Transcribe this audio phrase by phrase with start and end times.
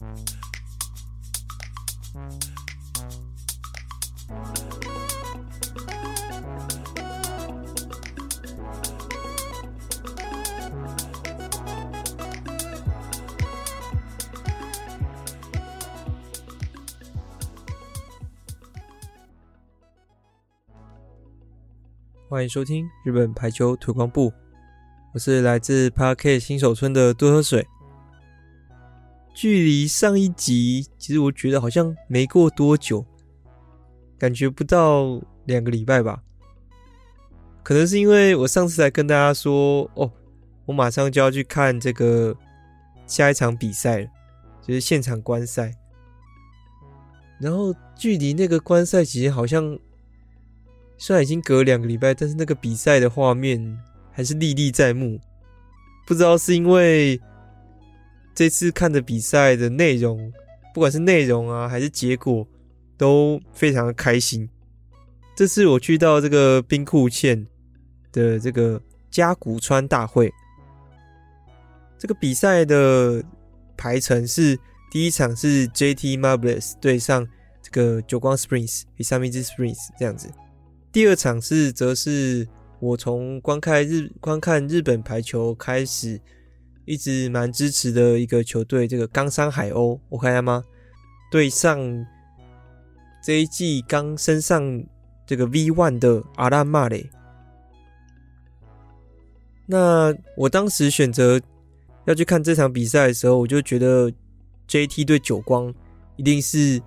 [0.00, 0.08] 欢
[22.42, 24.32] 迎收听日本排球推广部，
[25.12, 27.66] 我是来自 Park 新手村的多喝水。
[29.40, 33.02] 距离上一集，其实我觉得好像没过多久，
[34.18, 36.22] 感觉不到两个礼拜吧。
[37.62, 40.12] 可能是因为我上次才跟大家说，哦，
[40.66, 42.36] 我马上就要去看这个
[43.06, 44.08] 下一场比赛了，
[44.60, 45.74] 就是现场观赛。
[47.40, 49.78] 然后距离那个观赛其实好像。
[50.98, 53.78] 虽然已经隔两个礼拜，但是那个比赛的画面
[54.12, 55.18] 还是历历在目。
[56.06, 57.18] 不知道是因为
[58.34, 60.32] 这次看的比赛的内容，
[60.72, 62.46] 不管是内容啊还是结果，
[62.96, 64.48] 都非常的开心。
[65.36, 67.46] 这次我去到这个兵库县
[68.12, 70.32] 的这个加古川大会，
[71.98, 73.22] 这个比赛的
[73.76, 74.58] 排程是
[74.90, 77.26] 第一场是 JT Marbles 对上
[77.62, 80.30] 这个久光 Springs、Hisamizu Springs 这样子。
[80.92, 82.46] 第二场是，则是
[82.80, 86.20] 我从观看日观看日本排球开始，
[86.90, 90.64] 一直蛮支持的一个球队，这个冈山海鸥，我看一下吗？
[91.30, 91.78] 对上
[93.22, 94.82] 这一季刚升上
[95.24, 97.08] 这个 V1 的阿拉马雷。
[99.66, 101.40] 那我当时选择
[102.06, 104.12] 要去看这场比赛的时候，我就觉得
[104.68, 105.72] JT 对久光
[106.16, 106.82] 一定是。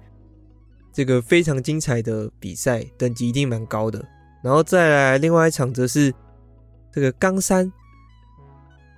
[0.96, 4.00] 这个非常精彩的比赛，等级一定蛮高的。
[4.44, 6.14] 然后再来另外一场，则是
[6.92, 7.74] 这个冈山，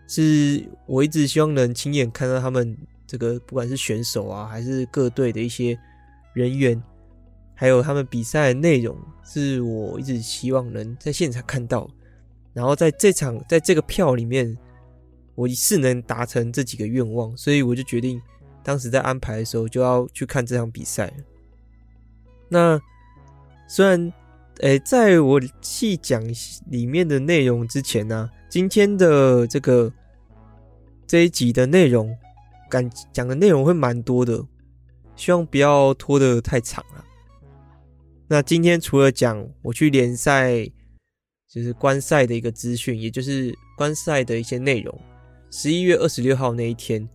[0.08, 5.78] 是我一直希望能亲眼看到他们这个不管是选手啊，还是各队的一些
[6.34, 6.82] 人员，
[7.54, 11.90] 还有他们比赛的内容，是我一直希望能在现场看到。
[12.54, 14.58] 然后在这场，在这个票里面，
[15.36, 18.22] 我是能达成这几个愿望，所以我就决定
[18.64, 21.12] 当时在安排的时候就要去看这场比赛。
[22.48, 22.80] 那
[23.68, 24.14] 虽然，
[24.62, 26.24] 诶、在我细讲
[26.70, 29.92] 里面的内容之前呢、今天的这个
[31.06, 32.18] 这一集的内容，
[32.70, 34.42] 敢讲的内容会蛮多的，
[35.18, 37.04] 希望不要拖得太长了。
[38.30, 40.64] 那今天除了讲我去联赛，
[41.50, 44.98] 就是观赛的一个资讯，也就是观赛的一些内容，
[45.52, 47.06] 十一月二十六号那一天，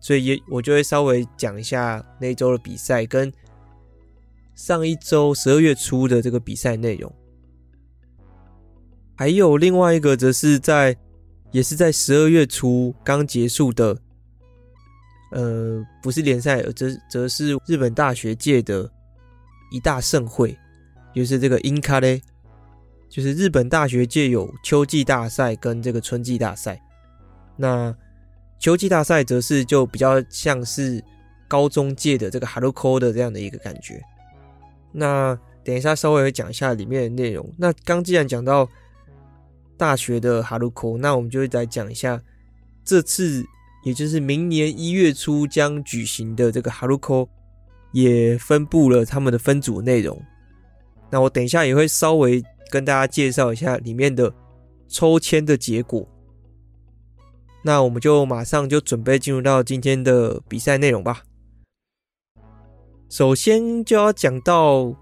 [0.00, 3.32] 所以也我就会稍微讲一下那一周的比赛跟。
[4.54, 7.12] 上一周十二月初的这个比赛内容，
[9.18, 10.96] 还有另外一个则是在，
[11.50, 13.98] 也是在十二月初刚结束的，
[15.32, 18.88] 呃，不是联赛，而则则是日本大学界的
[19.72, 20.56] 一大盛会，
[21.12, 22.22] 就是这个樱花咧，
[23.10, 26.80] 就是日本大学界有秋季大赛跟这个春季大赛，
[27.56, 27.92] 那
[28.60, 31.02] 秋季大赛则是就比较像是
[31.48, 34.00] 高中界的这个 Haruko 的这样的一个感觉。
[34.92, 37.52] 那等一下稍微会讲一下里面的内容。
[37.58, 38.68] 那刚既然讲到
[39.78, 42.20] 大学的哈鲁科，那我们就会来讲一下
[42.84, 43.42] 这次，
[43.84, 47.26] 也就是明年一月初将举行的这个哈鲁科，
[47.92, 50.20] 也分布了他们的分组内容。
[51.10, 54.34] 那我等一下也会稍微跟大家介绍一下里面的
[54.88, 56.06] 抽签的结果。
[57.64, 61.22] 那我们就马上就准备进入到今天的比赛内容吧。
[63.08, 64.94] 首先就要讲到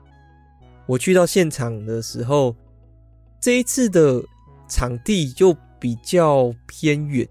[0.86, 2.54] 我去到现场的时候，
[3.40, 4.22] 这一次的
[4.68, 7.28] 场地就比较偏远，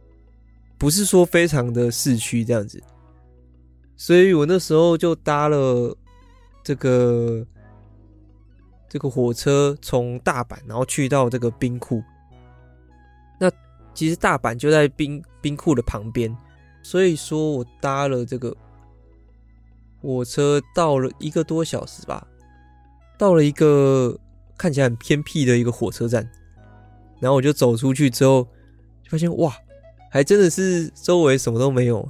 [0.78, 2.82] 不是说非常的市区这样子，
[3.96, 5.96] 所以我那时候就搭了
[6.64, 7.46] 这个
[8.90, 12.04] 这个火车从大阪，然后去到这个兵库。
[13.40, 13.52] 那
[13.94, 16.36] 其实大阪就在兵兵库的旁边，
[16.84, 18.56] 所以说我搭了这个。
[20.02, 22.28] 火车到了一个多小时吧，
[23.18, 24.16] 到了一个
[24.56, 26.30] 看起来很偏僻的一个火车站，
[27.20, 28.44] 然后我就走出去之后，
[29.04, 29.54] 就发现哇，
[30.12, 32.10] 还真的是周围什么都没有。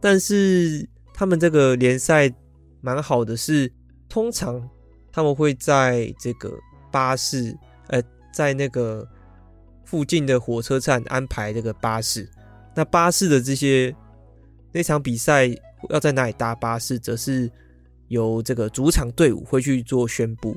[0.00, 2.32] 但是他们这个联赛
[2.80, 3.72] 蛮好的是，
[4.08, 4.68] 通常
[5.10, 6.52] 他们会在这个
[6.90, 7.56] 巴士，
[7.88, 8.02] 呃，
[8.32, 9.06] 在那个
[9.84, 12.28] 附近的火车站安排这个巴士。
[12.74, 13.94] 那巴士的这些
[14.72, 15.54] 那场比赛。
[15.90, 17.50] 要在哪里搭巴士，则是
[18.08, 20.56] 由这个主场队伍会去做宣布，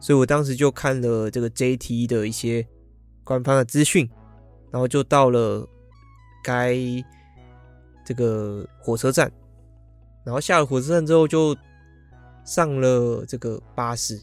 [0.00, 2.66] 所以我当时就看了这个 JT 的一些
[3.24, 4.08] 官方的资讯，
[4.70, 5.68] 然后就到了
[6.42, 6.76] 该
[8.04, 9.30] 这个火车站，
[10.24, 11.56] 然后下了火车站之后就
[12.44, 14.22] 上了这个巴士，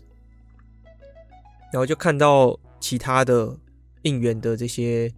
[1.72, 3.56] 然后就看到其他的
[4.04, 5.12] 应援的这些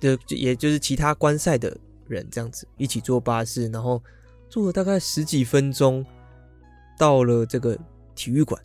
[0.00, 1.76] 的，也就是其他观赛的
[2.06, 4.00] 人这样子一起坐巴士，然后
[4.48, 6.04] 坐了大概十几分钟，
[6.98, 7.76] 到了这个
[8.14, 8.62] 体育馆。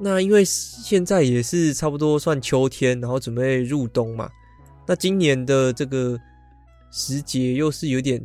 [0.00, 4.30] 那因为现在也是差不多算秋天，然后准备入冬嘛。
[4.86, 6.18] 那今年的这个
[6.90, 8.24] 时节又是有点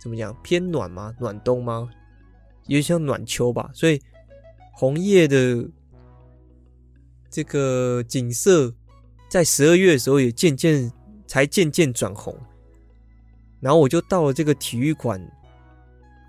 [0.00, 1.14] 怎么讲偏暖吗？
[1.18, 1.88] 暖冬吗？
[2.64, 3.70] 有点像暖秋吧。
[3.72, 4.00] 所以
[4.74, 5.66] 红叶的
[7.30, 8.74] 这个景色，
[9.30, 10.92] 在十二月的时候也渐渐
[11.26, 12.36] 才渐渐转红。
[13.60, 15.20] 然后我就到了这个体育馆，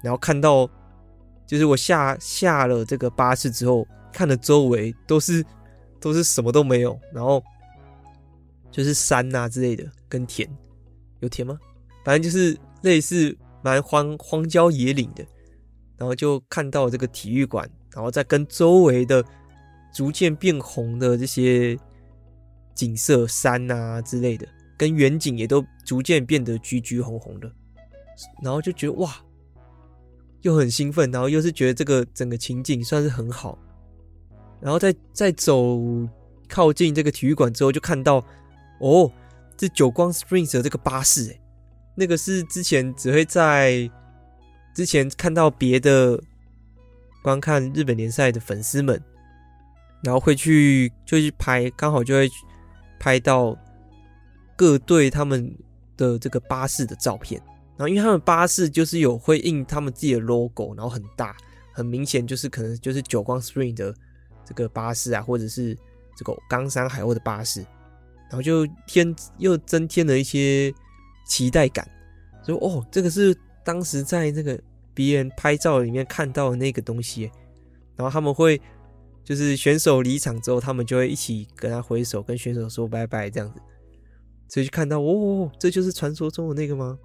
[0.01, 0.69] 然后看到，
[1.45, 5.43] 就是我下下了这个巴士之后，看的周围都是
[5.99, 7.43] 都是什么都没有，然后。
[8.75, 10.49] 就是山呐、啊、之类的，跟田，
[11.19, 11.59] 有田吗？
[12.03, 15.23] 反正就是类似蛮荒荒郊野岭的，
[15.95, 19.23] 然后就看到这个体育馆，然后再跟周围的
[19.93, 21.77] 逐渐变红的这些
[22.73, 27.51] 景色，山啊之类的，跟远景也都逐渐变得橘橘红红的，
[28.41, 29.15] 然后就觉得哇，
[30.41, 33.55] 又很兴奋，然后又是觉得这个整个情景算是很好，
[34.63, 35.77] 然后再再走
[36.47, 38.23] 靠近这个体育馆之后，就看到。
[38.79, 39.09] 哦，
[39.55, 41.33] 这久光 Springs 的这个巴士，
[41.95, 43.89] 那个是之前只会在
[44.73, 46.21] 之前看到别的
[47.21, 49.01] 观看日本联赛的粉丝们，
[50.03, 52.29] 然后会去就去拍，刚好就会
[52.99, 53.57] 拍到
[54.57, 55.55] 各队他们
[55.95, 57.41] 的这个巴士的照片。
[57.77, 61.33] 然后因为他们巴士就是有会印他们自己的 logo，然后很大，
[61.71, 63.95] 很明显就是可能就是久光 Springs 的
[64.45, 65.77] 这个巴士啊，或者是
[66.15, 67.65] 这个冈山海鸥的巴士。
[68.29, 70.73] 然后就添又增添了一些
[71.27, 71.87] 期待感，
[72.43, 74.59] 说哦，这个是当时在那个
[74.91, 77.29] 别人拍照里面看到的那个东西。
[77.95, 78.59] 然后他们会
[79.23, 83.61] 就是选手离场之后，他们就会一起跟他挥手，跟选手说拜拜这样子。
[84.47, 86.97] 所以就看到哦，这就是传说中的那个吗？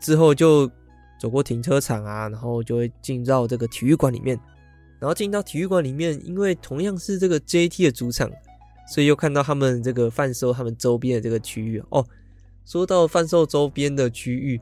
[0.00, 0.70] 之后就
[1.18, 4.38] 走过停车场啊，然后就会进到这个体育馆里面。
[5.04, 8.30] 然后进到体育馆里面，因为同样是这个 JT 的主场。
[8.86, 12.02] 所以又看到他们这个贩售他们周边的这个区域哦。
[12.64, 14.58] 说到贩售周边的区域，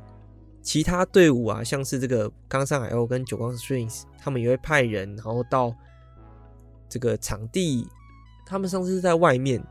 [0.61, 5.73] 其他队伍啊，像是这个冈山海鸥跟久光 Strings，他们也会派人，然后到
[6.89, 7.87] 这个场地。
[8.45, 9.65] 他们上次是在外面，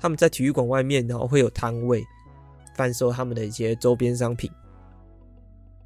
[0.00, 2.04] 他们在体育馆外面，然后会有摊位
[2.76, 4.50] 贩售他们的一些周边商品。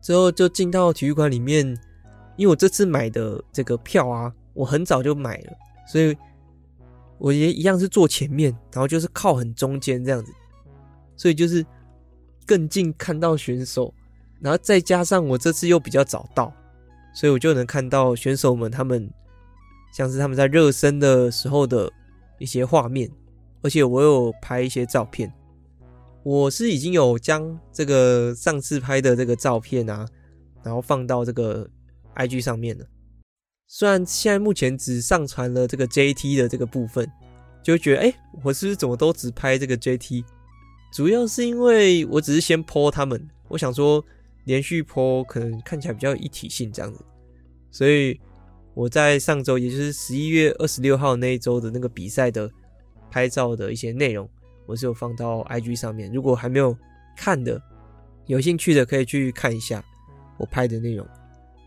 [0.02, 1.78] 之后就进到体育馆里面，
[2.36, 5.52] 因为我这次买的这个票啊，我很早就买了，
[5.86, 6.16] 所以。
[7.18, 10.32] 我也一样是坐前面，然后就是靠很中间这样子，
[11.16, 11.64] 所以就是
[12.44, 13.94] 更近看到选手，
[14.40, 16.52] 然后再加上我这次又比较早到，
[17.14, 19.08] 所以我就能看到选手们他们
[19.94, 21.88] 像是他们在热身的时候的
[22.40, 23.08] 一些画面，
[23.62, 25.32] 而且我有拍一些照片，
[26.24, 30.04] 我是已经有将这个上次拍的这个照片啊，
[30.64, 31.70] 然后放到这个
[32.16, 32.86] IG 上面了。
[33.66, 37.10] 虽然现在目前只上传了这个 JT 的这个部分，
[37.62, 40.24] 就会觉得哎、我是不是怎么都只拍这个 JT？
[40.92, 44.04] 主要是因为我只是先 po 他们，我想说
[44.44, 47.02] 连续 po 可能看起来比较一体性这样子，
[47.70, 48.20] 所以
[48.74, 52.50] 我在上周，也就是十一月二十六号那一周的那个比赛的
[53.10, 54.28] 拍照的一些内容，
[54.66, 56.12] 我是有放到 IG 上面。
[56.12, 56.76] 如果还没有
[57.16, 57.58] 看的，
[58.26, 59.82] 有兴趣的可以去看一下
[60.36, 61.08] 我拍的内容。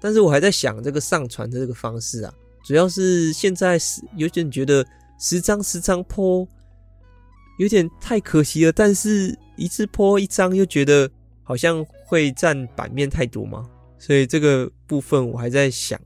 [0.06, 2.32] 但是我还在想这个上传的这个方式啊，
[2.64, 4.86] 主要是现在是有点觉得
[5.20, 6.48] 十张十张 po
[7.58, 11.10] 有点太可惜了，但是一次 po 一张又觉得
[11.42, 16.00] 好像会占版面太多嘛，所以这个部分我还在想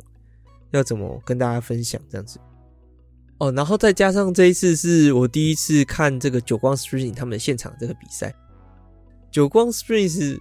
[0.71, 2.39] 要怎么跟大家分享这样子。
[3.39, 8.33] 哦，然后再加上这一次是我第一次看这个久光 spring 他们现场这个比赛，
[9.29, 10.39] 久光 Springs。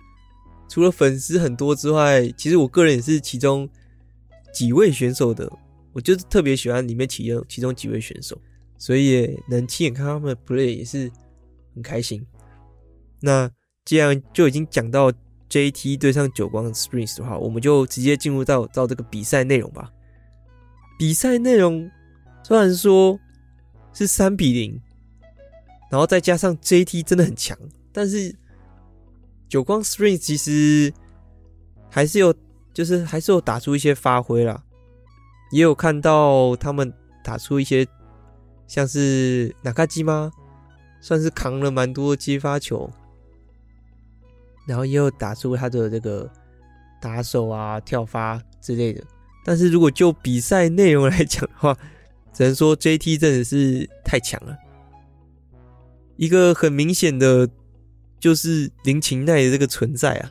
[0.69, 3.67] 除了粉丝很多之外，其实我个人也是其中
[4.53, 5.51] 几位选手的，
[5.93, 8.39] 我就是特别喜欢里面其中其中几位选手，
[8.77, 11.11] 所以能亲眼看他们的 play 也是
[11.75, 12.25] 很开心。
[13.21, 13.51] 那
[13.87, 15.11] 既然就已经讲到
[15.49, 19.91] JT 对上久光 Springs 的话，我们就直接进入到到这个比赛内容吧。
[20.99, 21.91] 比赛内容
[22.43, 23.19] 虽然说
[23.95, 24.79] 是三比零，
[25.91, 27.59] 然后再加上 JT 真的很强，
[27.91, 28.37] 但是。
[29.49, 30.93] 久光 Spring 其实
[31.91, 32.35] 还是有，
[32.75, 34.63] 就是还是有打出一些发挥啦，
[35.51, 36.93] 也有看到他们
[37.25, 37.87] 打出一些
[38.67, 40.31] 像是哪卡基吗？
[41.01, 42.91] 算是扛了蛮多接发球，
[44.67, 46.29] 然后也有打出他的这个
[47.01, 49.03] 打手啊、跳发之类的。
[49.45, 51.75] 但是如果就比赛内容来讲的话，
[52.35, 54.57] 只能说 JT 真的是太强了。
[56.17, 57.49] 一个很明显的，
[58.19, 60.31] 就是林琴奈的这个存在啊。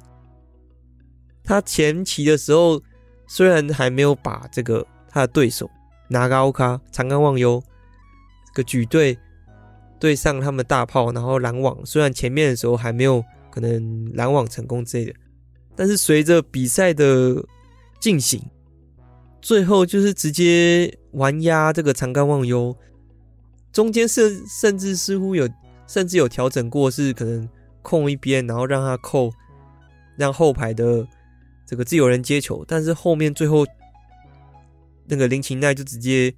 [1.44, 2.82] 他前期的时候，
[3.28, 5.70] 虽然还没有把这个他的对手
[6.10, 7.64] 拿高卡长冈望悠
[8.48, 9.18] 这个举队
[10.00, 15.14] 对上他们的大炮，然后拦网，虽然前面的时候还没有可能拦网成功之类的，
[15.76, 17.44] 但是随着比赛的
[18.00, 18.42] 进行。
[19.40, 22.76] 最后就是直接完压这个长冈望悠，
[23.72, 25.48] 中间甚甚至似乎有
[25.88, 27.48] 甚至有调整过，是可能
[27.90, 29.32] 控一边，然后让他扣，
[30.18, 31.08] 让后排的
[31.66, 33.66] 这个自由人接球，但是后面最后
[35.06, 36.34] 那个林琴奈就直接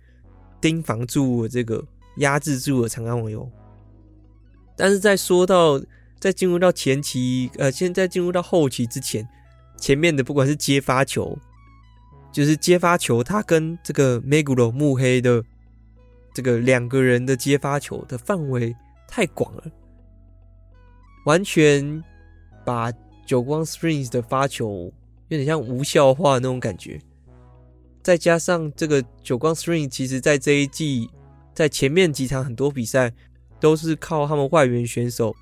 [0.61, 1.83] 盯防住了这个
[2.17, 3.49] 压制住了长冈望悠。
[4.77, 5.81] 但是在说到
[6.19, 9.27] 在进入到前期，呃，现在进入到后期之前，
[9.77, 11.37] 前面的不管是接发球。
[12.31, 15.43] 就是接发球，他跟这个 Meguro 目黑的
[16.31, 18.75] 这个两个人的接发球的范围
[19.07, 19.63] 太广了，
[21.25, 22.03] 完全
[22.65, 22.91] 把
[23.25, 24.91] 久光 Springs 的发球
[25.27, 26.99] 有点像无效化那种感觉。
[28.01, 31.09] 再加上这个久光 Springs，其实在这一季
[31.53, 33.13] 在前面几场很多比赛
[33.59, 35.35] 都是靠他们外援选手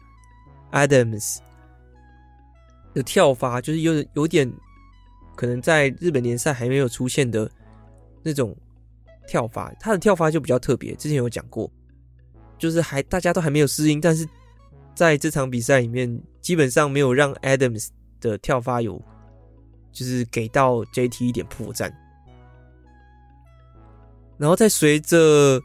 [0.72, 1.38] Adams
[2.94, 4.52] 的跳发，就是有有点。
[5.36, 7.48] 可能在日本联赛还没有出现的
[8.24, 8.58] 那种
[9.28, 10.96] 跳法，他的跳法就比较特别。
[10.96, 11.72] 之前有讲过，
[12.58, 14.28] 就是还大家都还没有适应，但是
[14.98, 17.90] 在这场比赛里面，基本上没有让 Adams
[18.20, 19.00] 的跳发有，
[19.92, 21.94] 就是给到 JT 一点破绽。
[24.40, 25.62] 然后再随着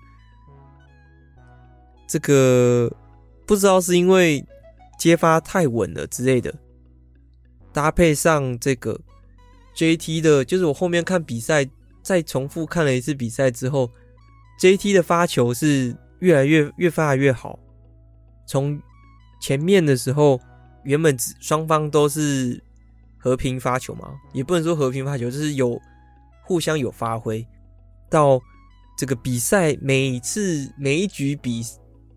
[2.06, 2.94] 这个，
[3.46, 4.44] 不知道是因为
[4.98, 6.54] 接发太稳了之类的，
[7.72, 9.00] 搭配上这个。
[9.74, 11.66] JT 的，就是我后面看比赛，
[12.02, 13.90] 再重复看了一次比赛之后
[14.60, 17.58] ，JT 的发球是越来越越发越好。
[18.46, 18.78] 从
[19.42, 20.40] 前面的时候，
[20.84, 22.62] 原本双方都是
[23.18, 25.78] 和平发球嘛，也不能说和平发球，就是有
[26.44, 27.46] 互相有发挥。
[28.08, 28.40] 到
[28.96, 31.62] 这个比赛每次每一局比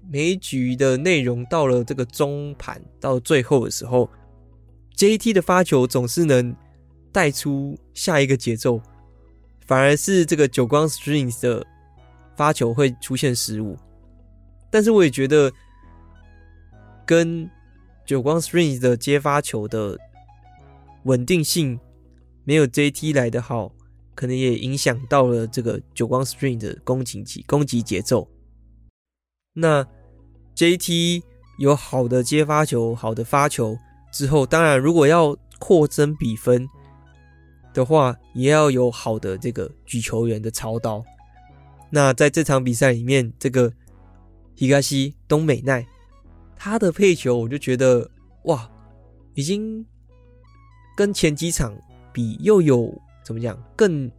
[0.10, 4.10] 每一局的内容到了这个中盘到最后的时候
[4.96, 6.56] ，JT 的发球总是能。
[7.16, 8.82] 带出下一个节奏，
[9.66, 11.66] 反而是这个久光 Strings 的
[12.36, 13.78] 发球会出现失误。
[14.70, 15.50] 但是我也觉得，
[17.06, 17.50] 跟
[18.06, 19.98] 久光 Spring 的接发球的
[21.04, 21.80] 稳定性
[22.44, 23.72] 没有 JT 来的好，
[24.14, 28.28] 可能也影响到了这个久光 Spring 的攻击节攻击节奏。
[29.54, 29.88] 那
[30.56, 31.24] JT
[31.60, 33.78] 有好的接发球、好的发球
[34.12, 36.68] 之后，当然如果要扩增比分。
[37.74, 41.04] 的话，也要有好的这个举球员的操刀。
[41.90, 43.74] 那在这场比赛里面，这个
[44.56, 45.86] 皮卡西东美奈
[46.56, 48.10] 他的配球，我就觉得
[48.44, 48.70] 哇，
[49.34, 49.86] 已经
[50.96, 51.76] 跟前几场
[52.14, 52.94] 比又有
[53.24, 54.10] 怎么讲更，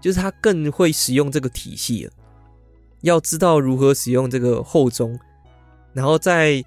[0.00, 2.12] 就是他更会使用这个体系了。
[3.02, 5.18] 要知道如何使用这个后中，
[5.92, 6.62] 然后在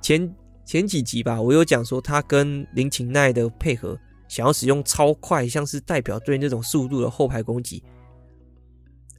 [0.00, 3.98] 前前几集吧，我有讲说他跟林琴奈的配合。
[4.28, 7.82] 想要使用超快，像是代表队那种速度的后排攻击，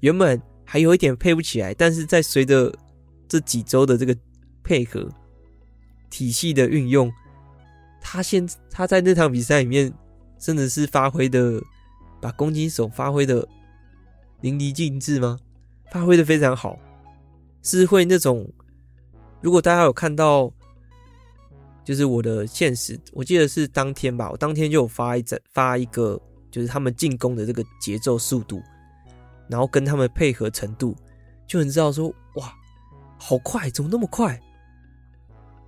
[0.02, 2.72] 原本还有一点配不起来，但是在随着
[3.30, 4.14] 这几周的这个
[4.62, 5.08] 配合
[6.10, 7.10] 体系的运用，
[8.02, 9.94] 他现他在那场比赛里面
[10.38, 11.62] 真的是发挥的，
[12.20, 13.48] 把攻击手发挥的
[14.42, 15.40] 淋漓尽致吗？
[15.92, 16.78] 发挥的非常好，
[17.64, 18.46] 是会那种，
[19.40, 20.52] 如果大家有看到。
[21.82, 26.22] 就是我的现实，我记得是当天吧，我当天就有发一整发一个，
[26.52, 28.62] 就是他们进攻的这个节奏速度，
[29.48, 30.96] 然后跟他们配合程度，
[31.48, 32.14] 就很知道说，
[33.20, 34.42] 好快，怎么那么快？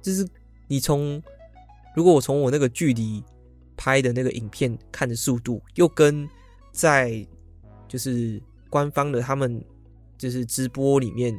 [0.02, 0.28] 就是
[0.68, 1.22] 你从，
[1.94, 3.24] 如果我从我那个距离
[3.78, 6.28] 拍的那个影片看的速度，又跟
[6.72, 7.24] 在
[7.88, 9.64] 就是官方的他们
[10.18, 11.38] 就是直播里面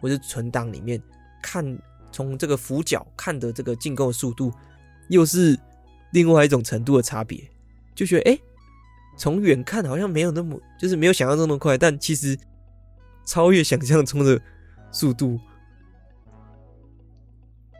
[0.00, 1.02] 或是存档里面
[1.42, 1.76] 看。
[2.12, 4.52] 从这个俯角看的这个进攻速度，
[5.08, 5.58] 又是
[6.12, 7.42] 另外一种程度的差别，
[7.92, 8.38] 就觉得哎，
[9.16, 12.38] 从远看好像没有那么，就是没有想象中那么快，但其实
[13.24, 14.40] 超越想象中的
[14.92, 15.40] 速度，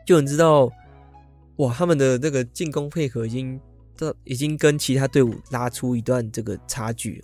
[0.05, 0.71] 就能知道，
[1.57, 3.59] 哇，他们的这个进攻配合已经
[3.97, 7.23] 到，已经跟其他队伍拉出一段这个差距。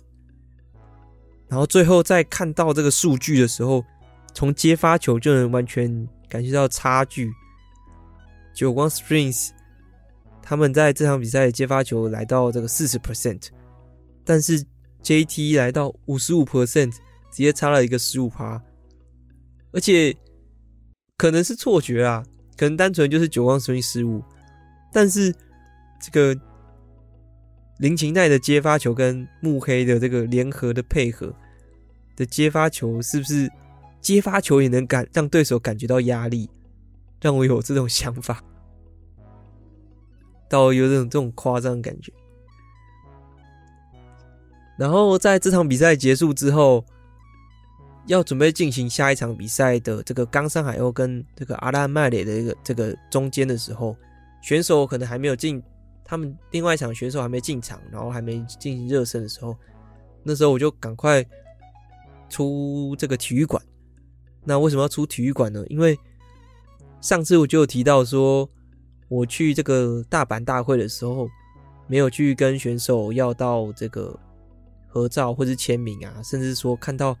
[1.48, 3.84] 然后最后在看到这个数据的时候，
[4.34, 6.08] 从接发球就能完全。
[6.32, 7.30] 感觉到差距，
[8.54, 9.50] 久光 Springs
[10.40, 13.48] 他们在这场比赛接发球来到这个四十 percent，
[14.24, 14.64] 但是
[15.02, 18.58] JT 来到五十五 percent，直接差了一个十五趴，
[19.72, 20.16] 而且
[21.18, 22.24] 可能是错觉啊，
[22.56, 24.22] 可能单纯就是久光 swing 失误，
[24.92, 25.34] 但是
[26.00, 26.40] 这个
[27.78, 31.34] 林琴奈的接发球跟目黑的这个联合的配合
[32.16, 33.50] 的接发球，是不是
[34.00, 36.48] 接发球也能感让对手感觉到压力，
[37.20, 38.42] 让我有这种想法。
[40.48, 42.12] 到有这种这种夸张的感觉，
[44.76, 46.84] 然后在这场比赛结束之后，
[48.06, 53.96] 要准备进行下一场比赛的这个冈山海鸥跟这个阿拉麦雷的一个这个中间的时候，
[54.42, 55.62] 选手可能还没有进，
[56.04, 59.56] 他们另外一场选手还没进场，然后还没进行热身的时候，
[60.22, 61.24] 那时候我就赶快
[62.28, 63.62] 出这个体育馆。
[64.44, 65.64] 那为什么要出体育馆呢？
[65.68, 65.98] 因为
[67.00, 68.48] 上次我就有提到说。
[69.08, 71.28] 我去这个大阪大会的时候，
[71.86, 74.18] 没有去跟选手要到这个
[74.88, 77.14] 合照或是签名啊，甚至说看到，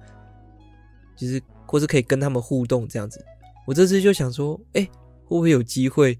[1.16, 3.24] 就是或是可以跟他们互动这样子。
[3.66, 4.82] 我这次就想说，哎，
[5.24, 6.18] 会不会有机会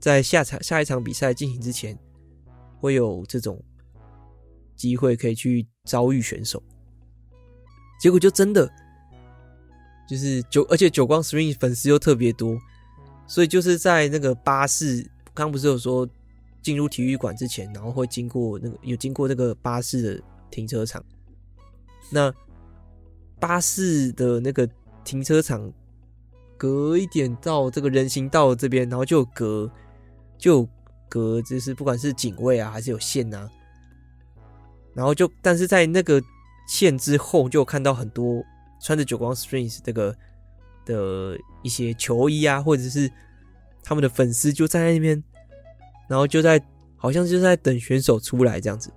[0.00, 1.98] 在下场下一场比赛进行之前，
[2.80, 3.62] 会有这种
[4.76, 6.62] 机会可以去遭遇选手？
[8.00, 8.70] 结果就真的
[10.08, 12.58] 就是九，而且九光 Spring 粉丝又特别多。
[13.26, 15.02] 所以就是在那个巴士，
[15.34, 16.08] 刚刚不是有说
[16.62, 21.04] 进入体育馆之前，然后会经过那个有经过那个巴士的停车场。
[22.10, 22.32] 那
[23.40, 24.68] 巴士的那个
[25.04, 25.72] 停车场
[26.56, 29.70] 隔一点到这个人行道这边，然后就隔
[30.36, 30.68] 就
[31.08, 33.50] 隔，就是不管是警卫啊还是有线啊，
[34.94, 36.22] 然后就但是在那个
[36.66, 38.42] 线之后，就看到很多
[38.80, 40.14] 穿着久光 strings 这个。
[40.88, 43.12] 的一些球衣啊，或者是
[43.82, 45.22] 他们的粉丝就站在那边，
[46.08, 46.58] 然后就在
[46.96, 48.90] 好像就在等选手出来这样子，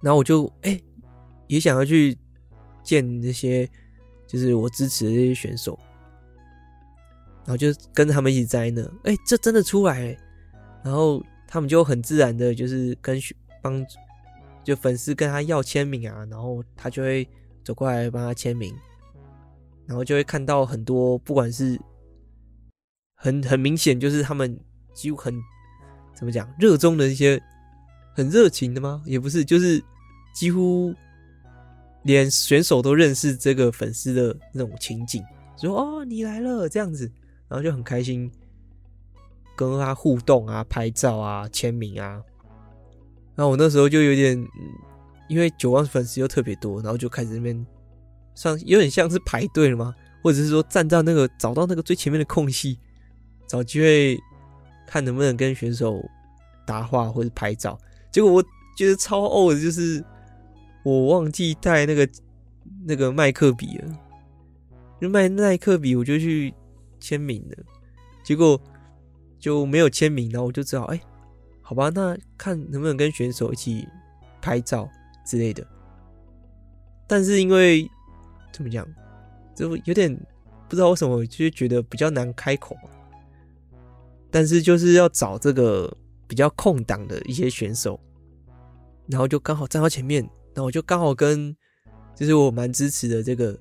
[0.00, 0.76] 然后我就哎、
[1.46, 2.18] 也想要去
[2.82, 3.68] 见那些
[4.26, 5.78] 就是我支持的这些选手，
[7.44, 10.16] 然后就跟他们一起在那，哎、欸，这真的出来、
[10.82, 13.18] 然后他们就很自然的就是跟
[13.60, 13.84] 帮
[14.64, 17.28] 就粉丝跟他要签名啊，然后他就会
[17.64, 18.74] 走过来帮他签名。
[19.84, 21.78] 然后就会看到很多，不管是
[23.16, 24.58] 很很明显，就是他们
[24.94, 25.34] 几乎很
[26.14, 27.38] 怎么讲热衷的一些
[28.14, 29.02] 很热情的吗？
[29.04, 29.82] 也不是，就是
[30.32, 30.94] 几乎
[32.02, 35.22] 连选手都认识这个粉丝的那种情景，
[35.56, 37.10] 说哦你来了这样子，
[37.48, 38.30] 然后就很开心
[39.56, 42.22] 跟他互动啊、拍照啊、签名啊。
[43.34, 44.46] 然后我那时候就有点，
[45.28, 47.66] 因为九万粉丝又特别多，然后就开始那边。
[48.34, 49.94] 像有点像是排队了吗？
[50.22, 52.78] 或者是说站到那个找到那个最前面的空隙，
[53.46, 54.18] 找机会
[54.86, 56.02] 看能不能跟选手
[56.66, 57.78] 搭话或者拍照。
[58.10, 58.42] 结果我
[58.74, 60.02] 觉得超呕的，就是
[60.82, 62.08] 我忘记带那个
[62.84, 63.98] 那个麦克笔了，
[65.00, 66.52] 就卖耐克笔，我就去
[66.98, 67.56] 签名了，
[68.24, 68.60] 结果
[69.38, 71.00] 就没有签名，然后我就只好哎，
[71.60, 73.86] 好吧，那看能不能跟选手一起
[74.40, 74.88] 拍照
[75.24, 75.66] 之类的。
[77.06, 77.88] 但是因为
[78.52, 78.86] 怎么讲？
[79.54, 80.14] 就有点
[80.68, 82.76] 不知道为什么，就是觉得比较难开口。
[84.30, 85.94] 但是就是要找这个
[86.26, 88.00] 比较空档的一些选手，
[89.06, 91.54] 然后就刚好站到前面，然后我就刚好跟
[92.14, 93.58] 就是我蛮支持的这个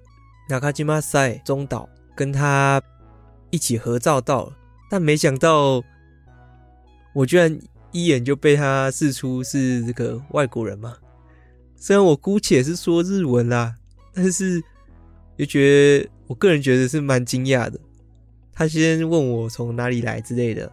[0.74, 2.82] 中岛赛中岛跟他
[3.50, 4.54] 一起合照到了，
[4.90, 5.84] 但没想到
[7.14, 7.58] 我居然
[7.92, 10.98] 一眼就被他视出是这个外国人嘛。
[11.76, 13.76] 虽然我姑且是说日文啦，
[14.14, 14.62] 但是。
[15.38, 15.62] 就觉
[16.04, 17.80] 得我个人觉得是蛮惊讶的，
[18.54, 20.72] 他先问我从哪里来之类的，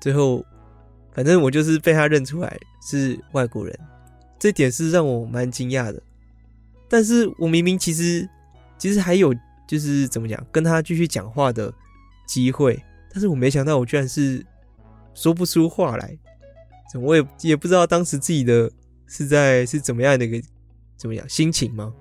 [0.00, 0.42] 最后
[1.12, 3.78] 反正我就是被他认出来是外国人，
[4.42, 6.02] 这点是让我蛮惊讶的。
[6.88, 8.28] 但是我明明其实
[8.76, 9.32] 其实还有
[9.68, 11.72] 就是怎么讲跟他继续讲话的
[12.26, 14.44] 机会，但是我没想到我居然是
[15.14, 16.18] 说不出话来，
[17.00, 18.68] 我也也不知道当时自己的
[19.06, 20.44] 是在是怎么样的一个
[20.96, 21.94] 怎么样心情吗？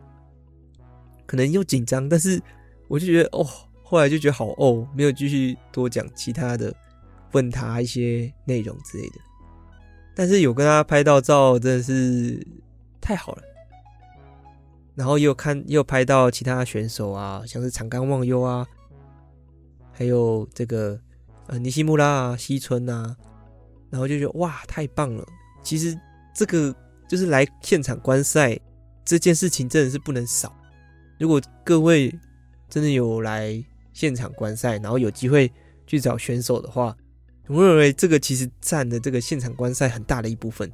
[1.27, 2.41] 可能又紧张，但是
[2.87, 3.47] 我就觉得哦，
[3.83, 6.73] 后来就觉得好哦，没有继续多讲其他的，
[7.33, 9.15] 问他一些内容之类的。
[10.13, 12.45] 但是有跟他拍到照，真的是
[12.99, 13.43] 太好了。
[14.93, 18.67] 然后又看又拍到其他选手啊，像是长冈望悠啊，
[19.91, 20.99] 还有这个
[21.47, 23.15] 呃尼西穆拉啊、西村啊，
[23.89, 25.25] 然后就觉得哇，太棒了。
[25.63, 25.97] 其实
[26.35, 26.75] 这个
[27.07, 28.59] 就是来现场观赛
[29.05, 30.53] 这件事情，真的是不能少。
[31.17, 32.13] 如果各位
[32.69, 35.51] 真的有来现场观赛，然后有机会
[35.87, 36.95] 去找选手的话，
[37.47, 40.71] 我认为这个其实占了这个现场观赛很大的一部分。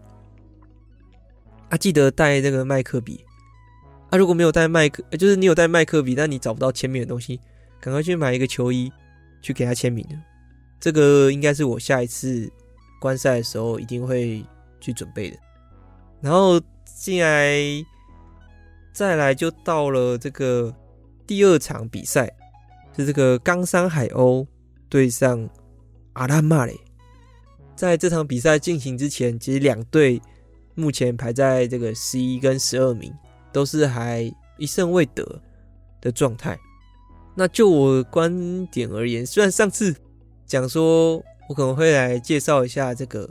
[1.70, 3.26] 啊，记得带这个麦克笔。
[4.10, 7.40] 啊，如果没有带麦克，就是你有带麦克笔，但你找不到签名的东西，
[7.82, 8.90] 赶快去买一个球衣，
[9.42, 10.06] 去给他签名。
[10.80, 12.50] 这个应该是我下一次
[13.02, 14.46] 观赛的时候一定会
[14.80, 15.38] 去准备的。
[16.22, 17.58] 然后进来，
[18.94, 20.74] 再来就到了这个
[21.26, 22.32] 第二场比赛，
[22.96, 24.48] 是这个冈山海鸥
[24.88, 25.50] 对上
[26.18, 26.78] 阿拉玛嘞。
[27.76, 30.22] 在这场比赛进行之前，其实两队
[30.76, 33.14] 目前排在这个十一跟十二名。
[33.58, 35.42] 都是还一胜未得
[36.00, 36.56] 的状态。
[37.34, 39.96] 那就我观点而言，虽然上次
[40.46, 41.16] 讲说
[41.50, 43.28] 我可能会来介绍一下这个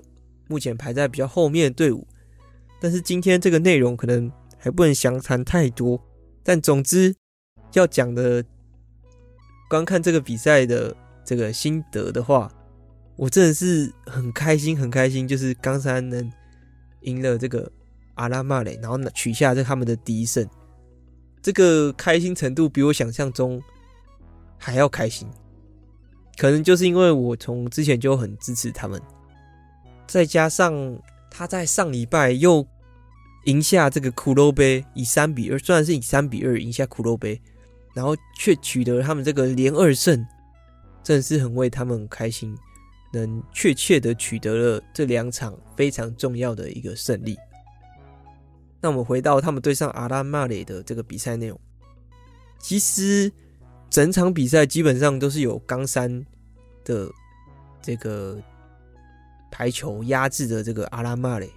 [0.49, 2.05] 目前排在比较后面的队伍，
[2.81, 6.01] 但是今天这个内容可能还不能详谈太多。
[6.43, 7.15] 但总之
[7.75, 8.45] 要讲的，
[9.69, 12.51] 观看这个比赛的这个心得的话，
[13.17, 16.33] 我真的是很开心，很开心，就是冈山能
[17.01, 17.71] 赢了这个。
[18.17, 20.49] 阿拉玛雷，然后取下这他们的第一胜，
[21.43, 23.63] 这个开心程度比我想象中
[24.57, 25.29] 还要开心。
[26.39, 28.99] 可能就是因为我从之前就很支持他们，
[30.07, 30.75] 再加上
[31.31, 32.67] 他在上礼拜又
[33.45, 37.39] 赢下这个骷髅杯，以三比二，虽然是以三比二赢下骷髅杯，
[37.95, 40.27] 然后却取得他们这个连二胜，
[41.03, 42.57] 真的是很为他们开心，
[43.13, 47.37] 能确切的取得了这两场非常重要的一个胜利。
[48.81, 51.59] 那我们回到他们对上阿拉玛雷的这个比赛内容。
[52.59, 53.33] 其实
[53.89, 56.25] 整场比赛基本上都是有冈山
[56.85, 57.11] 的
[57.81, 58.39] 这个
[59.51, 61.51] 排球压制的这个阿拉玛雷。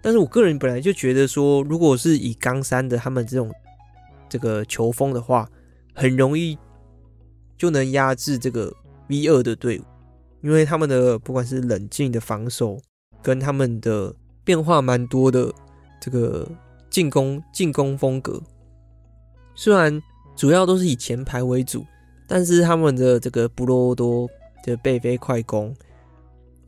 [0.00, 3.52] 但是我个人本来就觉得说，如果是以冈山的他们这种
[4.28, 5.48] 这个球风的话，
[5.94, 6.56] 很容易
[7.56, 8.72] 就能压制这个
[9.08, 9.84] V 二的队伍，
[10.40, 12.80] 因为他们的不管是冷静的防守
[13.22, 15.52] 跟他们的变化蛮多的。
[16.00, 16.48] 这个
[16.88, 18.40] 进攻进攻风格，
[19.56, 20.00] 虽然
[20.36, 21.84] 主要都是以前排为主，
[22.28, 24.28] 但是他们的这个布罗多
[24.62, 25.74] 的背飞快攻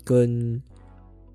[0.02, 0.60] 跟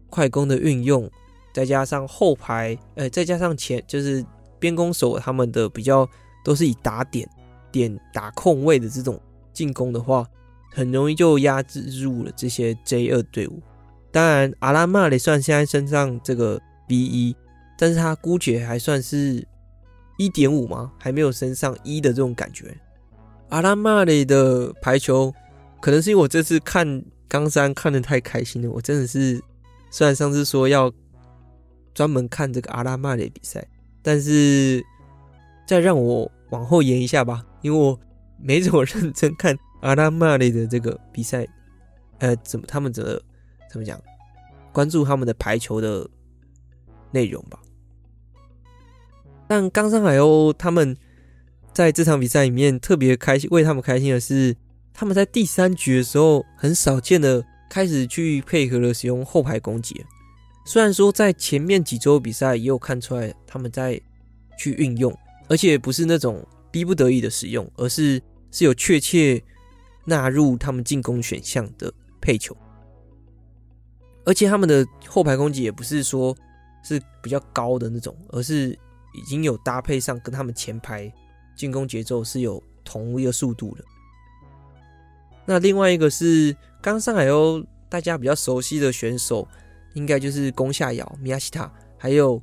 [0.10, 1.10] 快攻的运用，
[1.54, 4.24] 再加上后排，呃，再加上前就是
[4.60, 6.06] 边攻手他们的比较
[6.44, 7.26] 都是以打点
[7.72, 9.18] 点打空位的这种
[9.54, 10.28] 进攻的话，
[10.76, 13.62] 很容易就压制住了这些 J 二队伍。
[14.12, 17.36] 当然，阿拉玛雷算现在身上这个 B 一。
[17.78, 19.46] 但是他估觉还算是
[20.18, 20.94] 一点五吗？
[20.98, 22.74] 还没有升上一的这种感觉。
[23.50, 25.34] 阿拉玛雷的排球，
[25.82, 28.72] 可能是因为我这次看冈山看得太开心了。
[28.72, 29.42] 我真的是，
[29.92, 30.90] 虽然上次说要
[31.94, 33.68] 专门看这个阿拉玛雷比赛，
[34.02, 34.82] 但是
[35.68, 38.00] 再让我往后延一下吧，因为我
[38.40, 39.54] 没怎么认真看
[39.86, 41.48] 阿拉玛雷的这个比赛。
[42.20, 43.20] 呃，怎么他们怎么
[43.70, 44.02] 怎么讲？
[44.72, 46.10] 关注他们的排球的
[47.12, 47.60] 内容吧。
[49.48, 50.96] 但冈山海鸥他们
[51.74, 54.56] 在这场比赛里面特别开心，为他们开心的是，
[54.94, 60.04] 他们在第三局的时候很少见的开始去配合了使用后排攻击。
[60.66, 64.02] 虽然说在前面几周比赛也有看出来他们在
[64.58, 65.14] 去运用，
[65.50, 68.22] 而且不是那种逼不得已的使用，而是
[68.52, 69.44] 是有确切
[70.06, 72.56] 纳入他们进攻选项的配球。
[74.24, 76.36] 而且他们的后排攻击也不是说
[76.84, 78.78] 是比较高的那种，而是。
[79.18, 81.10] 已经有搭配上跟他们前排
[81.56, 83.86] 进攻节奏是有同一个速度的。
[85.46, 89.48] 那另外一个是刚上海鸥，大家比较熟悉的选手，
[89.94, 92.42] 应该就是宫下遥、宫下塔，还有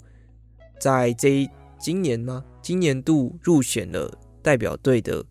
[0.81, 2.43] 在这一今年吗？
[2.63, 5.23] 今年度入选了代表队的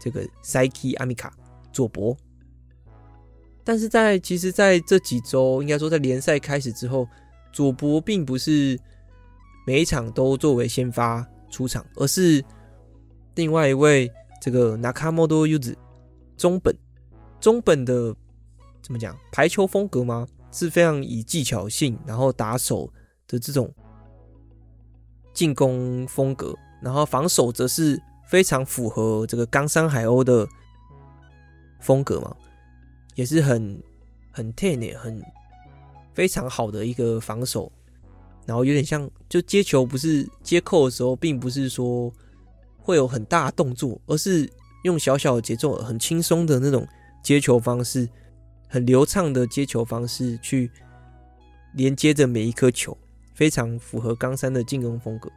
[0.00, 1.36] 这个赛基阿米卡
[1.76, 2.16] 佐伯。
[3.62, 7.06] 但是在其实在这几周，应该说在联赛开始之后，
[7.52, 8.78] 佐伯并不是。
[9.68, 12.40] 每一场都作为先发出场，而是
[13.34, 14.08] 另外一位
[14.40, 15.74] 这个 Nakamoto Yuzu
[16.36, 16.72] 中本
[17.40, 18.14] 中本的
[18.80, 20.24] 怎么讲排球风格吗？
[20.52, 22.88] 是非常以技巧性，然后打手
[23.26, 23.74] 的这种
[25.34, 30.46] 进攻风格，然后防守则是非常符合这个冈山海鸥的
[31.86, 32.36] 风格嘛，
[33.14, 33.80] 也是很
[34.32, 35.22] 很 ten 很
[36.12, 37.70] 非常好的一个防守。
[38.44, 42.12] 然后有点像，就接球不是接扣的时候，并不是说
[42.76, 44.50] 会有很大动作，而是
[44.82, 46.86] 用小小的节奏，很轻松的那种
[47.22, 48.08] 接球方式，
[48.68, 50.70] 很流畅的接球方式去
[51.74, 52.96] 连接着每一颗球，
[53.34, 55.30] 非常符合冈山的进攻风格。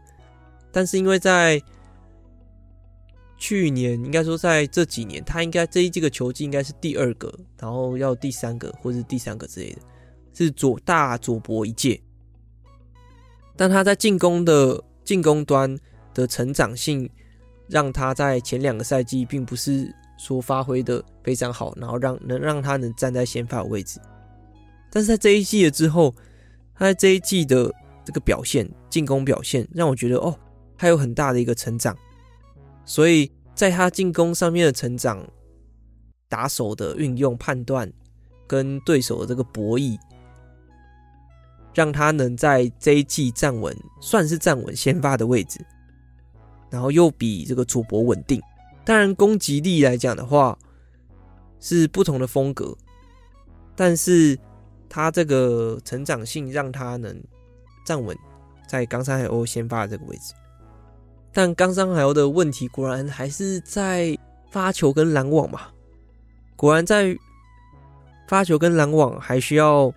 [0.71, 1.61] 但是因为在
[3.39, 9.81] 去年应该说在这几年，他应该这一季的球季应该是第二个，然后要第三个或是第三个之类的，
[10.33, 11.99] 是左大左博一届。
[13.55, 15.73] 但他在进攻的进攻端
[16.13, 17.09] 的成长性，
[17.67, 23.99] 让他在前两个赛季并不是说发挥的非常好，然后让能让他能站在先发的位置。
[24.91, 26.13] 但是在这一季了之后，
[26.75, 27.73] 他在这一季的
[28.03, 30.37] 这个表现，进攻表现让我觉得哦，
[30.77, 31.97] 他有很大的一个成长。
[32.89, 35.23] 所以在他进攻上面的成长，
[36.27, 37.87] 打手的运用、判断
[38.47, 39.95] 跟对手的这个博弈，
[41.75, 45.63] 让他能在这一季站稳，算是站稳先发的位置，
[46.71, 48.41] 然后又比这个佐伯稳定。
[48.83, 50.57] 当然，攻击力来讲的话
[51.59, 52.75] 是不同的风格，
[53.75, 54.35] 但是
[54.89, 57.15] 他这个成长性让他能
[57.85, 58.17] 站稳
[58.67, 60.33] 在冈山海鸥先发的这个位置。
[61.31, 64.17] 但冈山海鸥的问题果然还是在
[64.49, 65.67] 发球跟拦网嘛，
[66.55, 67.15] 果然在
[68.27, 69.93] 发球跟拦网还需要，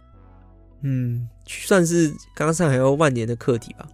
[0.82, 3.88] 嗯，算是冈山海鸥万年的课题吧。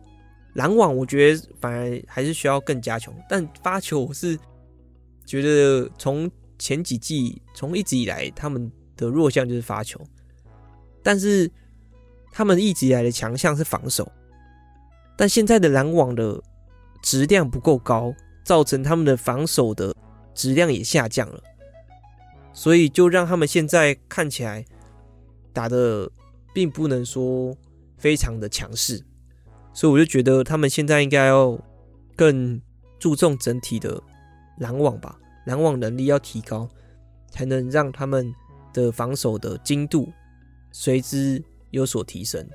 [0.55, 4.37] 拦网我觉得反而还是需要更加强，但发球我是
[5.24, 10.01] 觉得从前几季从一直以来他们的弱项就是发球，
[11.05, 11.48] 但是
[12.33, 14.11] 他们一直以来的强项是防守，
[15.16, 16.42] 但现在的拦网的。
[17.02, 19.94] 质量不够高，造成他们的防守的
[20.34, 21.42] 质量也下降了，
[22.52, 24.64] 所以就让他们现在看起来
[25.52, 26.11] 打的
[26.52, 27.56] 并不能说
[27.96, 29.02] 非常的强势，
[29.72, 31.58] 所以我就觉得他们现在应该要
[32.16, 32.61] 更
[32.98, 34.02] 注重整体的
[34.58, 36.68] 拦网吧，拦网能力要提高，
[37.30, 38.34] 才能让他们
[38.72, 40.12] 的防守的精度
[40.72, 42.46] 随之有所提升。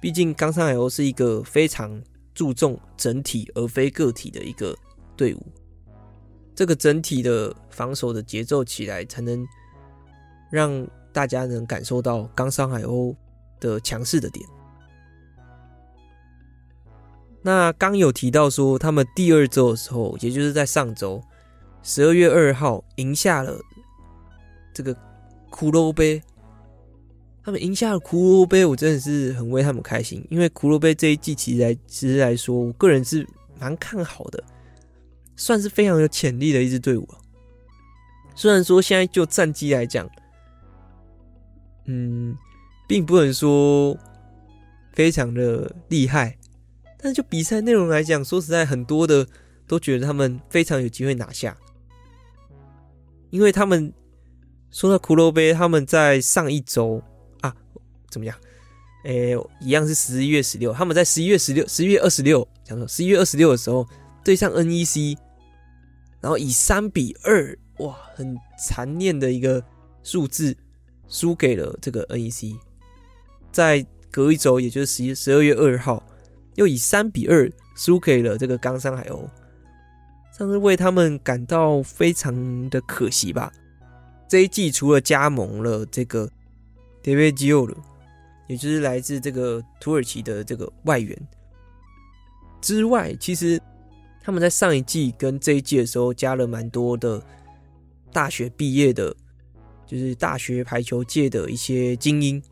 [0.00, 2.02] 毕竟冈山海鸥是一个非常。
[2.36, 4.76] 注重整体而非个体的一个
[5.16, 5.42] 队伍，
[6.54, 9.42] 这个整体的防守的节奏起来，才能
[10.52, 13.16] 让大家能感受到冈山海鸥
[13.58, 14.46] 的强势的点。
[17.40, 21.22] 那刚有提到说，他们第二周的时候，也就是在上周
[21.82, 23.58] 十二月二号，赢下了
[24.74, 24.94] 这个
[25.50, 26.22] 骷髅杯。
[27.46, 30.26] 他们赢下了骷髅杯，我真的是很为他们开心。
[30.30, 33.24] 因为骷髅杯这一季其实来其实来说，我个人是
[33.60, 34.42] 蛮看好的，
[35.36, 37.08] 算是非常有潜力的一支队伍。
[38.34, 40.10] 虽然说现在就战绩来讲，
[41.84, 42.36] 嗯，
[42.88, 43.96] 并不能说
[44.92, 46.36] 非常的厉害，
[46.98, 49.24] 但是就比赛内容来讲，说实在，很多的
[49.68, 51.56] 都觉得他们非常有机会拿下，
[53.30, 53.92] 因为他们
[54.72, 57.00] 说到骷髅杯，他们在上一周。
[58.16, 58.34] 怎么样？
[59.04, 63.86] 诶、一样是十一月十六，他们在十一月十六、十一月二十六，讲说十一月二十六的时候
[64.24, 65.18] 对上 NEC，
[66.22, 69.62] 然后以三比二，哇，很残念的一个
[70.02, 70.56] 数字
[71.08, 72.56] 输给了这个 NEC。
[73.52, 76.02] 在隔一周，也就是十一十二月二号，
[76.54, 79.28] 又以三比二输给了这个冈山海鸥，
[80.32, 83.52] 算是为他们感到非常的可惜吧。
[84.26, 86.30] 这一季除了加盟了这个
[87.04, 87.76] David Gio 了。
[88.48, 91.16] 也就是来自这个土耳其的这个外援
[92.60, 93.60] 之外，其实
[94.22, 97.20] 他们在上一季跟这一季的时候加了蛮多的
[98.12, 99.14] 大学毕业的，
[99.84, 102.42] 就是大学排球界的一些精英，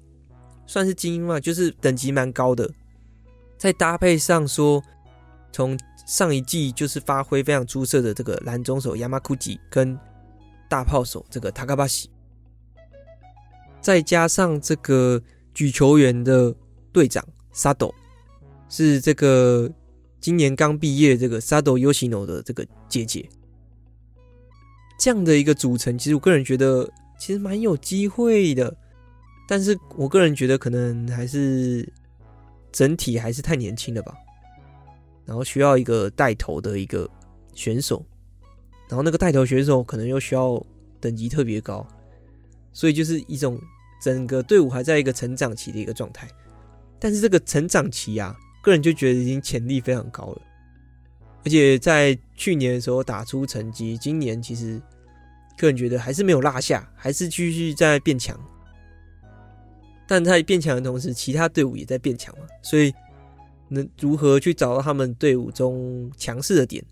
[0.66, 2.68] 算是精英嘛，就是等级蛮高的。
[3.56, 4.82] 再搭配上说，
[5.52, 9.98] 从上一季就是发挥非常出色的这个拦中手亚马库吉跟
[10.68, 12.10] 大炮手这个塔卡巴西，
[13.80, 15.22] 再加上这个。
[15.54, 16.54] 举球员的
[16.92, 17.94] 队长沙斗
[18.68, 19.70] 是这个
[20.20, 23.28] 今年刚毕业这个沙斗优喜诺的这个姐姐，
[24.98, 28.76] 这样的一个组成，其实我个人觉得其实蛮有机会的，
[29.46, 31.88] 但是我个人觉得可能还是
[32.72, 34.12] 整体还是太年轻了吧，
[35.24, 37.08] 然后需要一个带头的一个
[37.54, 38.04] 选手，
[38.88, 40.60] 然后那个带头选手可能又需要
[41.00, 41.86] 等级特别高，
[42.72, 43.60] 所以就是一种。
[44.04, 46.28] 整个队伍还在一个成长期的一个状态，
[47.00, 50.42] 但是这个成长期啊，个人就觉得已经潜力非常高了，
[51.42, 54.78] 而且在去年的时候打出成绩，今年其实
[55.56, 58.38] 个人觉得还是没有落下，还是继续在变强。
[60.06, 62.92] 但在变强的同时，其他队伍也在变强嘛，所以
[63.68, 66.84] 能如何去找到他们队伍中强势的点，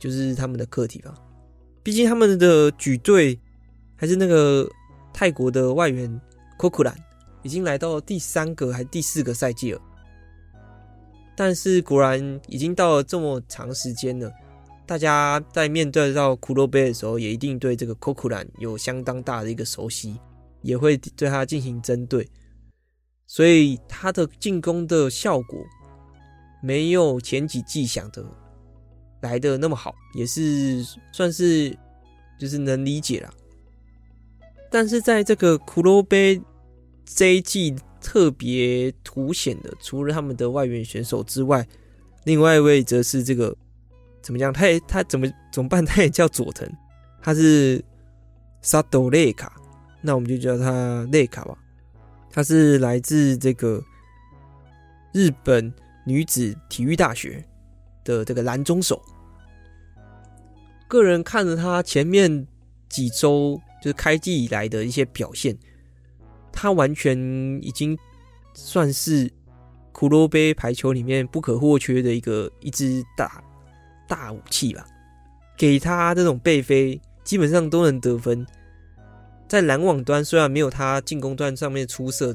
[0.00, 1.14] 就是他们的课题吧。
[1.84, 3.38] 毕竟他们的举队
[3.94, 4.68] 还是那个。
[5.14, 6.20] 泰国的外援
[6.58, 6.94] 库库兰
[7.42, 9.80] 已经来到了第三个还是第四个赛季了，
[11.36, 14.32] 但是果然已经到了这么长时间了，
[14.84, 20.18] 大家在面对到骷髅杯的时候，也一定对这个 Kokuran 有相当大的一个熟悉，
[20.62, 22.28] 也会对他进行针对，
[23.26, 25.58] 所以他的进攻的效果
[26.60, 28.24] 没有前几季想的
[29.20, 31.70] 来的那么好，也是算是
[32.38, 33.32] 就是能理解了。
[34.74, 36.42] 但是在这个骷髅杯
[37.06, 41.64] 这一季特别凸显的，除了他们的外援选手之外，
[42.24, 43.56] 另外一位则是这个。
[44.20, 44.52] 怎么讲？
[44.52, 45.84] 他也他怎么怎么办？
[45.86, 46.68] 他也叫佐藤，
[47.22, 47.84] 他是
[48.62, 49.52] 萨多雷卡，
[50.00, 51.56] 那我们就叫他雷卡吧。
[52.32, 53.80] 他是来自这个
[55.12, 55.72] 日本
[56.04, 57.44] 女子体育大学
[58.02, 59.00] 的这个拦中手。
[60.88, 62.44] 个人看着他前面
[62.88, 65.54] 几周就是开季以来的一些表现，
[66.50, 67.18] 他完全
[67.60, 67.94] 已经
[68.54, 69.28] 算是
[69.92, 73.44] 骷髅杯排球里面不可或缺的一个一支大。
[74.06, 74.86] 大武器吧，
[75.56, 78.46] 给他这种背飞，基本上都能得分。
[79.48, 82.34] 在拦网端虽然没有他进攻端上面出色，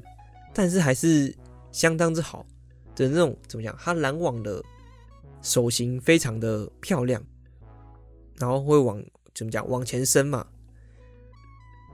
[0.53, 1.35] 但是还是
[1.71, 2.45] 相当之好
[2.95, 3.35] 的那种。
[3.47, 3.75] 怎么讲？
[3.79, 4.63] 他拦网的
[5.41, 7.23] 手型非常的漂亮，
[8.37, 9.03] 然后会往
[9.35, 9.67] 怎么讲？
[9.69, 10.45] 往前伸嘛，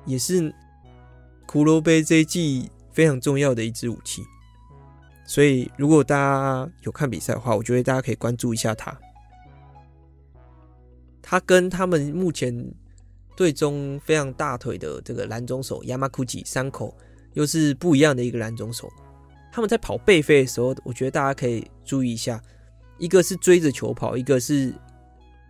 [0.06, 0.54] 也是
[1.48, 4.24] 骷髅杯这一季非常重要的一支武器。
[5.28, 8.96] 所以，如果大家有看比赛的话，我觉得大家可以关注一下他。
[11.22, 12.72] 他跟他们目前
[13.36, 16.96] 队中非常大腿的这个蓝中手 Yamaguchi 山口
[17.34, 18.88] 又是不一样的一个蓝中手。
[19.52, 22.40] 他们在跑背飞的时候，我觉得大家可以注意一下，
[23.00, 24.72] 一个是追着球跑，一个是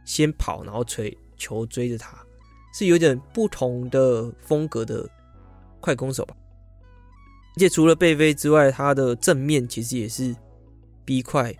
[0.05, 2.17] 先跑然后追球追着他，
[2.77, 5.09] 是有点不同的风格的
[5.79, 6.35] 快攻手吧。
[7.55, 10.35] 而且除了贝飞之外，他的正面其实也是
[11.05, 11.55] 逼快，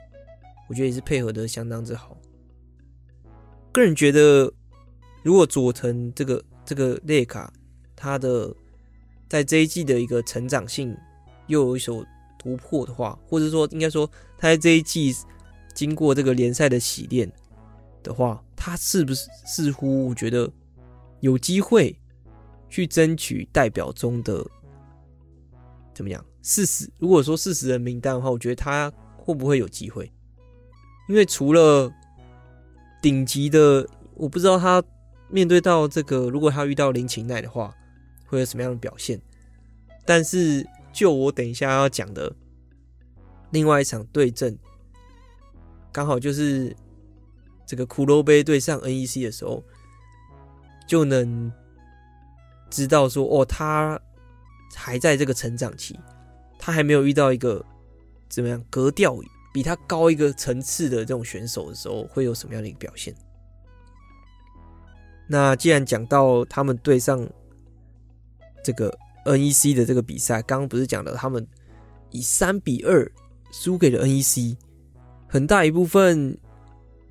[0.68, 2.18] 我觉得也是配合的相当之好。
[3.72, 4.52] 个人觉得，
[5.24, 7.54] 如果佐藤这个这个列卡，
[7.96, 8.54] 他的
[9.30, 10.94] 在这一季的一个成长性
[11.48, 12.06] 又有一所
[12.38, 14.06] 突破的话，或者说应该说
[14.38, 15.16] 他在这一季
[15.74, 17.32] 经过这个联赛的洗练
[18.04, 20.52] 的话，他是不是似乎我觉得
[21.26, 22.00] 有机会
[22.70, 24.46] 去争取代表中的
[25.92, 26.88] 怎么样四十？
[27.00, 30.12] 如果说四十人名单的话，我觉得他会不会有机会？
[31.10, 31.92] 因为除了
[33.02, 34.84] 顶级的，我不知道他
[35.28, 37.76] 面对到这个，如果他遇到林琴奈的话，
[38.28, 39.20] 会有什么样的表现？
[40.06, 42.32] 但是就我等一下要讲的
[43.50, 44.56] 另外一场对阵，
[45.92, 46.76] 刚好就是
[47.66, 49.64] 这个骷髅杯对上 NEC 的时候，
[50.86, 51.52] 就能
[52.70, 54.00] 知道说，哦，他
[54.74, 56.00] 还在这个成长期，
[56.60, 57.64] 他还没有遇到一个
[58.30, 59.18] 怎么样格调
[59.54, 63.16] 比他高一个层次的这种选手的时候，会有什么样的一个表现？
[65.28, 67.28] 那既然讲到他们对上
[68.64, 68.96] 这个
[69.26, 71.48] NEC 的这个比赛，刚刚不是讲了他们
[72.12, 73.12] 以三比二
[73.52, 74.56] 输给了 NEC，
[75.28, 76.38] 很大一部分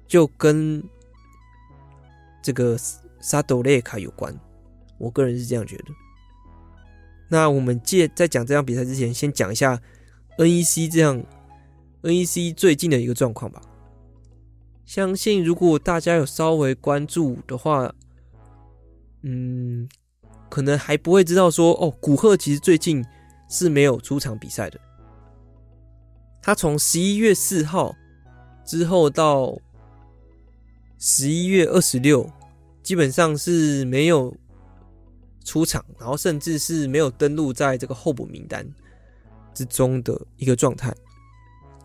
[0.06, 0.82] 就跟
[2.42, 2.78] 这个
[3.24, 4.38] 萨多雷卡有关。
[4.98, 5.84] 我个人是这样觉得。
[7.30, 9.80] 那我们借在讲这场比赛之前，先讲一下
[10.37, 11.24] NEC 这样。
[12.02, 13.62] NEC 最近的一个状况吧，
[14.84, 17.94] 相信如果大家有稍微关注的话，
[19.22, 19.88] 嗯，
[20.50, 23.02] 可能还不会知道说哦，古贺其实最近
[23.48, 24.78] 是没有出场比赛的。
[26.42, 27.96] 他从十一月四号
[28.66, 29.58] 之后到
[30.98, 32.30] 十一月二十六，
[32.84, 34.32] 基本上是没有
[35.44, 38.64] 出场，然后甚至是没有登录在这个候补名单
[39.52, 40.94] 之中的一个状态。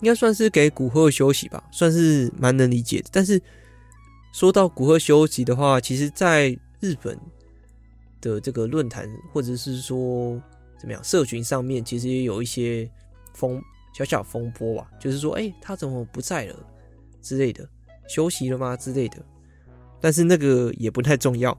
[0.01, 3.09] 应该算是给古贺休息吧，算是蛮能理解的。
[3.11, 3.41] 但是
[4.31, 7.19] 说到古贺休息的话，其实在日本
[8.21, 10.41] 的这个论坛或者是说
[10.77, 12.89] 怎么样社群上面，其实也有一些
[13.33, 13.61] 风
[13.93, 16.55] 小小风波吧，就是说，哎，他怎么不在了
[17.21, 17.67] 之类的，
[18.07, 19.17] 休息了吗之类的。
[20.01, 21.57] 但是那个也不太重要。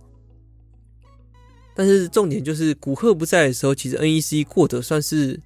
[1.74, 5.40] 但是重点就是古贺不在的时候，其实 NEC 过得算是。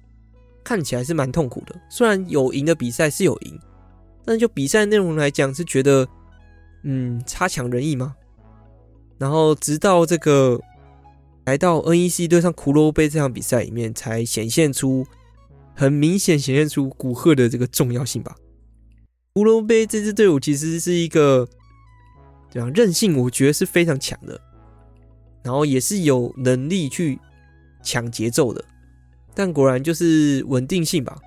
[0.67, 3.59] 看起来是蛮痛苦的，虽然有赢的比赛是有赢，
[4.25, 6.07] 但就比赛内容来讲是觉得，
[6.81, 8.15] 嗯，差强人意吗？
[9.19, 10.59] 然后直到这个
[11.45, 15.05] 来到 NEC 对上骷髅杯这场比赛里面，才显现出
[15.75, 18.35] 很明显显现出古贺的这个重要性吧。
[19.35, 21.47] 骷髅杯这支队伍其实是一个
[22.55, 24.39] 这样韧性，我觉得是非常强的，
[25.43, 27.19] 然后也是有能力去
[27.83, 28.63] 抢节奏的。
[29.33, 31.17] 但果然就是稳定性吧，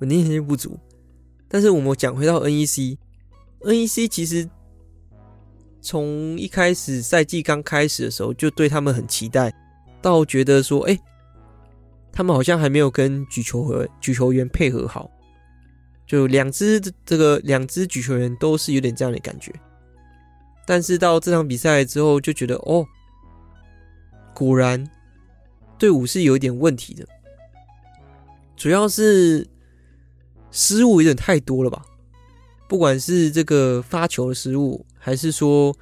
[0.00, 0.78] 稳定性不足。
[1.48, 4.46] 但是我们讲回到 NEC，NEC 其实
[5.80, 9.50] 从一开始赛季刚开始的时候就对他们很期待，
[10.02, 10.98] 到觉得说，哎、
[12.12, 15.10] 他们好像还没有跟举球和举球员配合好，
[16.06, 19.50] 就两支这个两支举球员都是有点这样的感觉。
[20.66, 22.84] 但是到这场比赛之后，就觉得哦，
[24.34, 24.84] 果然
[25.78, 27.06] 队伍是有一点问题的，
[28.56, 29.46] 主要是
[30.50, 31.86] 失误有点太多了吧？
[32.68, 35.72] 不管是这个发球的失误，还是说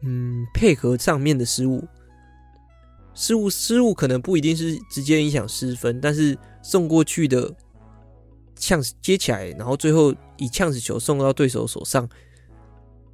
[0.00, 1.86] 嗯配合上面的失误，
[3.14, 7.54] 失误失误可能不一定是直接影响失分，但是送过去的
[8.56, 12.08] 呛接起来，然后最后以呛死球送到对手手上。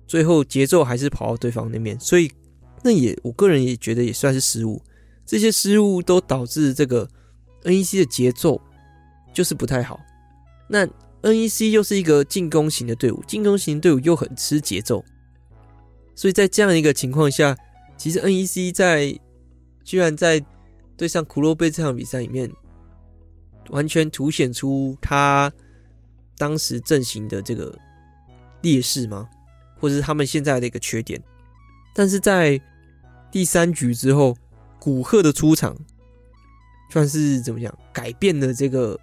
[0.06, 2.30] 最后节奏还是跑到对方那边，所以
[2.82, 4.82] 那也我个人也觉得也算是失误。
[5.26, 7.08] 这些失误都导致这个
[7.62, 8.60] NEC 的节奏
[9.32, 9.98] 就是不太好。
[10.68, 10.86] 那
[11.22, 15.02] NEC 又是一个进攻型的队伍，进攻型队伍又很吃节奏，
[16.14, 17.56] 所以在这样一个情况下，
[17.96, 19.18] 其实 NEC 在
[19.82, 20.44] 居然在
[20.96, 22.50] 对上骷髅杯这场比赛里面，
[23.70, 25.50] 完全凸显出他
[26.36, 27.74] 当时阵型的这个
[28.60, 29.26] 劣势吗？
[29.84, 31.22] 或者是他们现在的一个缺点，
[31.94, 32.58] 但是在
[33.30, 34.34] 第三局之后，
[34.80, 35.76] 古贺的出场
[36.90, 37.78] 算是怎么讲？
[37.92, 38.98] 改变了这个，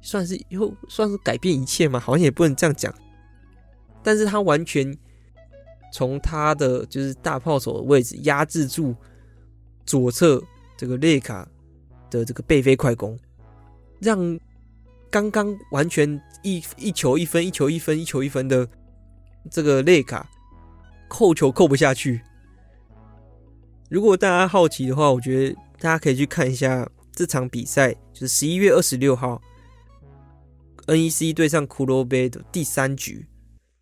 [0.00, 2.00] 算是又算是改变一切吗？
[2.00, 2.92] 好像也不能这样讲。
[4.02, 4.92] 但是他完全
[5.92, 8.92] 从他的就是大炮手的位置压制住
[9.86, 10.42] 左侧
[10.76, 11.48] 这个列卡
[12.10, 13.16] 的这个背飞快攻，
[14.00, 14.36] 让
[15.12, 18.68] 刚刚完全一一球一分，一球一分，一球一分的。
[19.48, 20.28] 这个内卡
[21.08, 22.20] 扣球扣不下去。
[23.88, 29.40] 如果大家好奇的话，我觉得大家可以去看一下这场比赛，就是十一月二十六号
[30.86, 33.26] ，NEC 对上骷髅杯的第三局。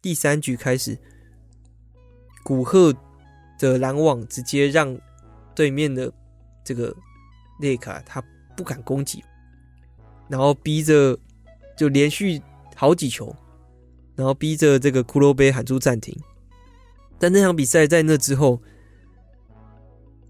[0.01, 0.97] 第三局开始，
[2.45, 2.95] 古贺
[3.59, 4.99] 的拦网直接让
[5.55, 6.11] 对面的
[6.65, 6.95] 这个
[7.61, 8.23] 内卡他
[8.57, 9.23] 不敢攻击，
[10.29, 11.19] 然后逼着
[11.77, 12.41] 就连续
[12.75, 13.35] 好几球。
[14.19, 16.13] 然后逼着这个骷髅杯喊出暂停，
[17.21, 18.61] 但那场比赛在那之后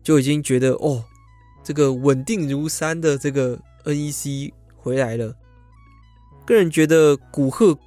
[0.03, 1.03] 就已经觉得哦，
[1.65, 5.35] 这个稳定如山的这个 NEC 回来了。
[6.45, 7.79] 个人觉得古贺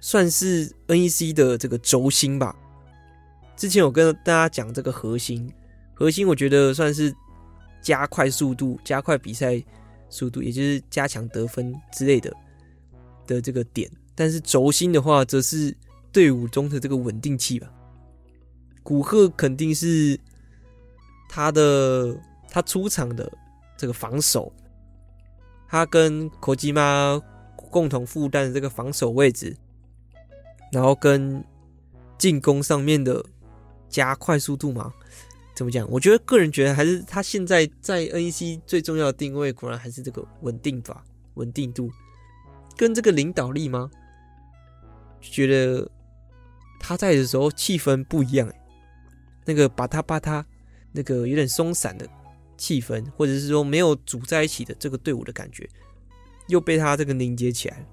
[0.00, 2.54] 算是 NEC 的这个轴心吧。
[3.56, 5.52] 之前有跟大家讲这个核心，
[5.94, 7.12] 核心我觉得算是
[7.82, 9.60] 加快速度、加快比赛
[10.08, 12.32] 速度，也就是加强得分之类的
[13.26, 13.90] 的这个点。
[14.14, 15.76] 但是轴心的话，则是
[16.12, 17.70] 队伍中的这个稳定器吧。
[18.82, 20.18] 古贺肯定是
[21.28, 22.16] 他的
[22.48, 23.30] 他出场的
[23.76, 24.52] 这个防守，
[25.68, 27.20] 他跟口吉妈
[27.56, 29.56] 共同负担的这个防守位置，
[30.70, 31.42] 然后跟
[32.18, 33.24] 进攻上面的
[33.88, 34.92] 加快速度嘛，
[35.56, 35.88] 怎么讲？
[35.90, 41.02] 我觉得个人觉得还是他现在在 NEC 最重要的定位，果然还是这个稳定法、
[41.34, 41.90] 稳定度
[42.76, 43.90] 跟这个领导力吗？
[45.30, 45.90] 觉得
[46.78, 48.52] 他在的时候气氛不一样，
[49.44, 50.44] 那个把他把他，
[50.92, 52.06] 那个有点松散的
[52.56, 55.68] 气氛，或者是说没有组在一起的这个队伍的感觉，
[56.48, 57.84] 又被他这个凝结起来，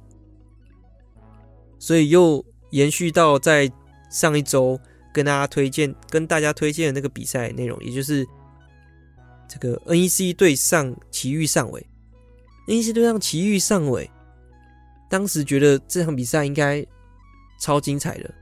[1.79, 3.71] 所以又延续到在
[4.09, 4.79] 上一周
[5.13, 8.27] 跟大家推荐、跟大家推荐的那个比赛内容，也就是
[9.47, 11.85] 这个 NEC 对上奇遇上尾
[12.67, 14.09] ，NEC 对上奇遇上尾，
[15.09, 16.85] 当时觉得这场比赛应该。
[17.61, 18.33] 超精彩的，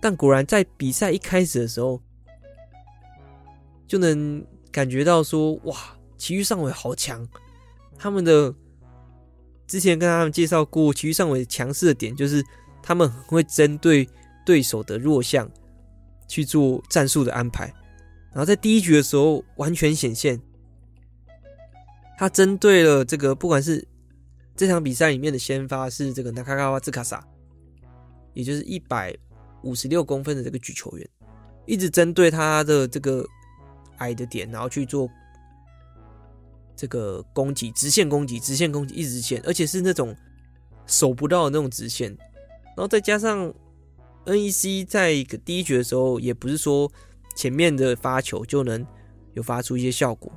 [0.00, 2.00] 但果然在比赛一开始的时候，
[3.86, 5.76] 就能感觉到说，哇，
[6.16, 7.28] 埼玉上尾好强！
[7.98, 8.52] 他们的
[9.66, 12.42] 之前跟他们介绍过，埼玉上尾强势的点就是
[12.82, 14.08] 他们会针对
[14.46, 15.46] 对手的弱项
[16.26, 17.66] 去做战术的安排，
[18.30, 20.40] 然后在第一局的时候完全显现，
[22.16, 23.86] 他针对了这个，不管是
[24.56, 27.22] 这场比赛里面的先发是这个中川司卡萨。
[28.34, 29.16] 也就是一百
[29.62, 31.08] 五十六公分的这个举球员，
[31.66, 33.26] 一直针对他的这个
[33.98, 35.08] 矮的点，然后去做
[36.76, 40.14] 这个攻击，直线攻击，直线攻击，一直线，而且是那种
[40.86, 42.14] 守不到的那种直线。
[42.76, 43.52] 然后再加上
[44.26, 46.90] NEC 在一个第一局的时候，也不是说
[47.36, 48.84] 前面的发球就能
[49.34, 50.32] 有发出一些效果，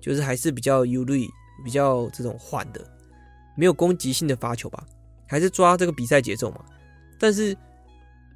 [0.00, 1.28] 就是还是比较忧虑，
[1.64, 2.84] 比较这种缓的，
[3.56, 4.84] 没有攻击性的发球吧，
[5.26, 6.64] 还是抓这个比赛节奏嘛。
[7.18, 7.56] 但是，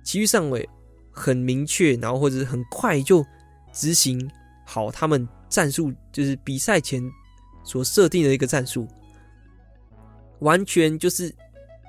[0.02, 0.68] 其余上尾
[1.10, 3.24] 很明确，然后或者是很快就
[3.72, 4.30] 执行
[4.66, 7.02] 好他们战术，就是比赛前
[7.62, 8.88] 所设定的一个战术，
[10.40, 11.32] 完全就是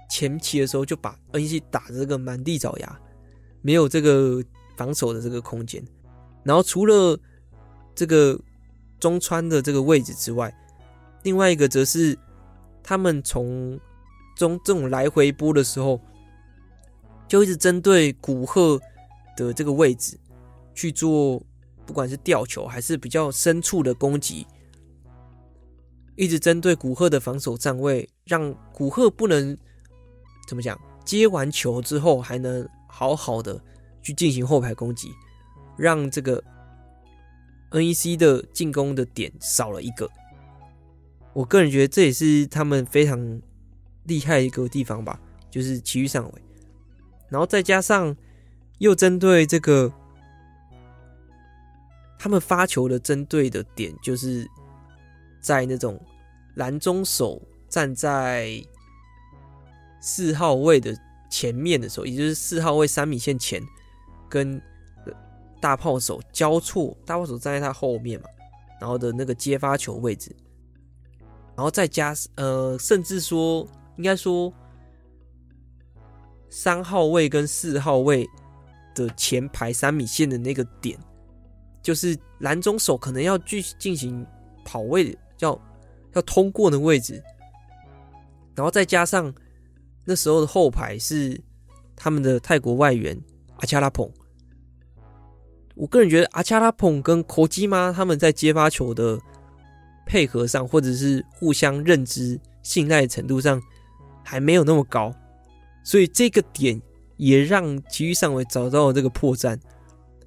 [0.10, 3.00] 前期的时候就把 NEC 打的这个满地找牙，
[3.62, 4.44] 没有这个
[4.78, 5.84] 防守的这个空间。
[6.44, 7.18] 然后除了
[7.96, 8.40] 这个
[9.00, 10.54] 中川的这个位置之外，
[11.24, 12.18] 另外一个则是
[12.84, 13.80] 他们从
[14.36, 16.00] 中这种来回波的时候，
[17.28, 18.80] 就一直针对古贺
[19.36, 20.20] 的这个位置
[20.76, 21.42] 去做，
[21.86, 24.46] 不管是吊球还是比较深处的攻击。
[26.16, 29.58] 一直针对古贺的防守站位，让古贺不能
[30.48, 33.60] 怎么讲，接完球之后还能好好的
[34.04, 35.10] 去进行后排攻击，
[35.76, 36.44] 让这个
[37.72, 40.08] NEC 的进攻的点少了一个。
[41.34, 43.42] 我个人觉得这也是他们非常
[44.04, 45.20] 厉害一个地方吧，
[45.50, 46.42] 就是奇遇上尾，
[47.34, 48.16] 然后再加上
[48.78, 49.92] 又针对这个
[52.18, 54.48] 他们发球的针对的点，就是。
[55.44, 56.00] 在那种
[56.56, 58.64] 拦中手站在
[60.00, 60.98] 四号位的
[61.30, 63.62] 前面的时候，也就是四号位三米线前，
[64.30, 64.62] 跟
[65.60, 68.28] 大炮手交错，大炮手站在他后面嘛，
[68.80, 70.34] 然后的那个接发球位置，
[71.58, 73.68] 然后再加呃，甚至说
[73.98, 74.50] 应该说
[76.54, 78.30] 三号位跟四号位
[78.94, 80.96] 的前排三米线的那个点，
[81.82, 84.24] 就是拦中手可能要去进行
[84.64, 85.18] 跑位。
[85.40, 85.60] 要
[86.14, 87.22] 要通过的位置，
[88.56, 89.34] 然后再加上
[90.06, 91.38] 那时候的后排是
[91.98, 93.20] 他们的泰国外援
[93.58, 94.10] 阿恰拉蓬。
[95.76, 99.20] 我个人觉得阿恰拉蓬跟口基妈他们在接发球的
[100.06, 103.62] 配合上，或者是互相认知、信赖程度上
[104.24, 105.14] 还没有那么高，
[105.84, 106.82] 所以这个点
[107.18, 109.60] 也让琦玉上尾找到了这个破绽，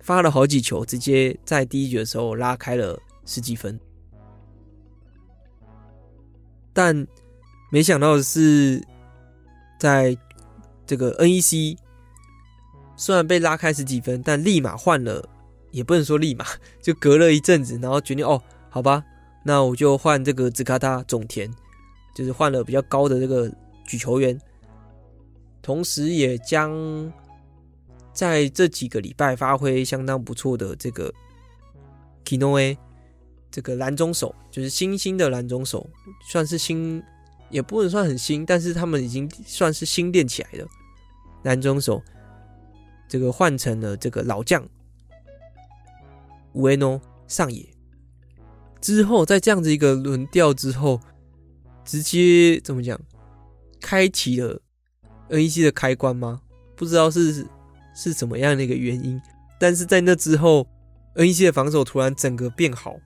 [0.00, 3.78] 发了好几球，直接在第一局的时候拉开了十几分。
[6.72, 7.06] 但
[7.72, 8.82] 没想到的是，
[9.80, 10.16] 在
[10.86, 11.76] 这个 NEC
[12.96, 15.26] 虽然被拉开十几分，但立马换了，
[15.70, 16.44] 也不能说立马，
[16.82, 19.02] 就隔了一阵子，然后决定哦，好吧，
[19.42, 21.50] 那我就换这个紫卡塔种田，
[22.14, 23.50] 就是换了比较高的这个
[23.86, 24.38] 举球员，
[25.66, 27.12] 同时也将
[28.12, 31.12] 在这几个礼拜发挥相当不错的这个
[32.24, 32.76] Kinoe。
[33.50, 35.88] 这个蓝中手就是新兴的蓝中手，
[36.28, 37.02] 算是新，
[37.50, 40.64] 也不能算很新，但是他们已经算是新练起来的
[41.42, 42.00] 蓝中手。
[43.08, 44.64] 这个换成了这个老将
[46.52, 47.66] 乌诺上野
[48.80, 51.00] 之后，在这样子一个轮调之后，
[51.84, 53.00] 直接怎么讲，
[53.80, 54.60] 开启了
[55.28, 56.40] NEC 的开关吗？
[56.74, 57.46] 不知道是
[57.94, 59.20] 是怎么样的一个原因，
[59.58, 60.66] 但是在那之后
[61.14, 62.96] ，NEC 的防守突然整个变好。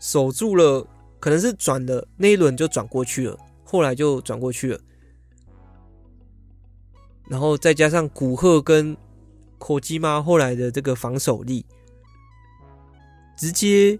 [0.00, 0.86] 守住了，
[1.18, 4.78] 可能是转的那一轮就转过去了，后来就转过去了，
[7.26, 8.94] 然后再加上古贺跟
[9.56, 11.64] 口基妈后来的这个防守力，
[13.34, 13.98] 直接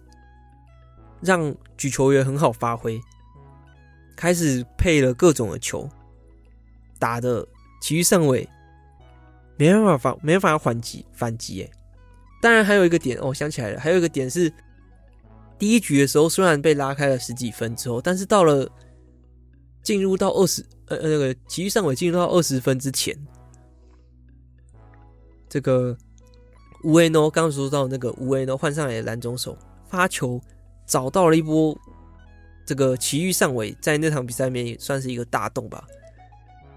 [1.22, 3.01] 让举球员很好发挥，
[4.14, 5.88] 开始配了各种的球，
[7.05, 7.47] 打的
[7.83, 8.49] 琦玉上尾
[9.59, 11.71] 没办法反没办法反击反击哎，
[12.41, 14.51] 当然还有一个点哦，想起来了，还有一个点是。
[15.57, 18.69] 第一局的时候，虽然被拉开了十几分之后，但是到了
[19.83, 23.17] 进入到二十呃呃那个琦玉上尾进入到二十分之前，
[25.49, 25.97] 这个
[26.83, 29.57] 乌埃诺刚刚说到那个乌埃诺换上来的拦中手
[29.89, 30.41] 发球，
[30.87, 31.79] 找到了一波
[32.67, 35.87] 这个奇遇上尾在那场比赛里面也算是一个大洞吧，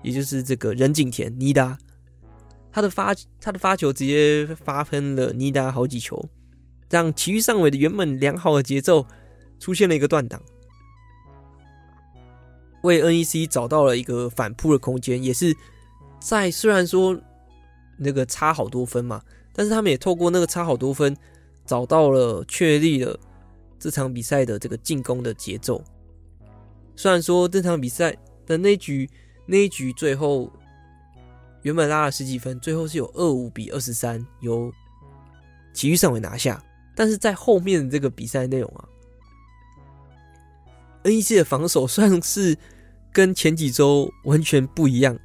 [0.08, 1.78] 也就是这个任景田尼达，
[2.72, 6.24] 他的发他的发球直接发喷了尼达好几球。
[6.90, 9.06] 让其余上尾的原本良好的节奏
[9.60, 10.42] 出现了一个断档，
[12.84, 15.54] 为 NEC 找到了一个反扑的空间，也是
[16.22, 17.20] 在虽然说
[17.98, 21.14] 那个差好多分嘛，但是他们也透过那个差好多分，
[21.66, 23.20] 找到了确立了
[23.78, 25.84] 这场比赛的这个进攻的节奏。
[26.96, 29.10] 虽然说这场比赛的那局
[29.48, 30.52] 那一局最后
[31.64, 34.72] 原本拉了十几分，最后是有二五比二十三由
[35.74, 36.62] 琦玉上尾拿下。
[36.96, 38.90] 但是在后面的这个比赛内容啊
[41.04, 42.58] ，NEC 的防守算是
[43.14, 45.18] 跟前几周完全不一样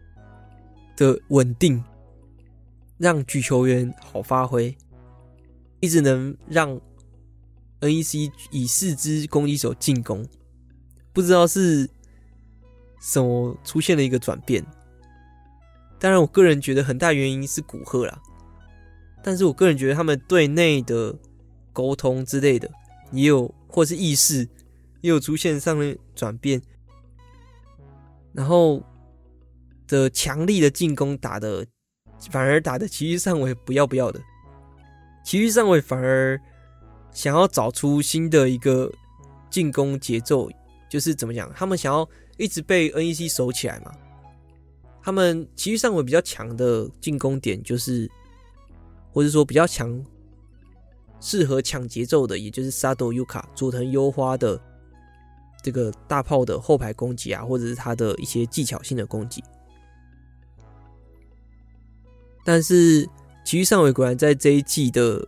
[0.97, 1.83] 的稳定，
[2.99, 4.77] 让举球员好发挥，
[5.81, 6.79] 一直能让
[7.81, 10.29] NEC 以四支攻击手进攻，
[11.15, 11.89] 不知道是
[13.03, 14.65] 什么出现了一个转变。
[15.99, 18.19] 当然，我个人觉得很大原因是古贺啦，
[19.23, 21.15] 但是我个人觉得他们队内的。
[21.75, 22.71] 沟通之类的
[23.13, 24.47] 也有，或是意识
[25.01, 26.61] 也有出现上面转变，
[28.35, 28.83] 然后
[29.89, 31.67] 的强力的进攻打的
[32.31, 34.21] 反而打的其余上位不要不要的，
[35.25, 36.39] 其余上位反而
[37.11, 38.93] 想要找出新的一个
[39.49, 40.51] 进攻节奏，
[40.91, 43.93] 就是怎么讲，他们想要一直被 NEC 守起来嘛。
[45.03, 48.11] 他们崎岖上尾比较强的进攻点就是，
[49.13, 50.05] 或者说比较强。
[51.25, 54.61] 适合抢节奏的，也就是沙斗优卡、佐藤优花的
[55.63, 59.41] 这个大炮的后排攻击啊，或者是他的一些技巧性的攻击。
[62.45, 63.09] 但是
[63.45, 65.25] 崎岖上尾果然在这一季的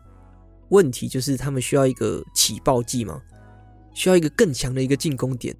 [0.70, 3.22] 问题就是，他们需要一个起爆剂嘛，
[3.92, 5.56] 需要一个更强的一个进攻点，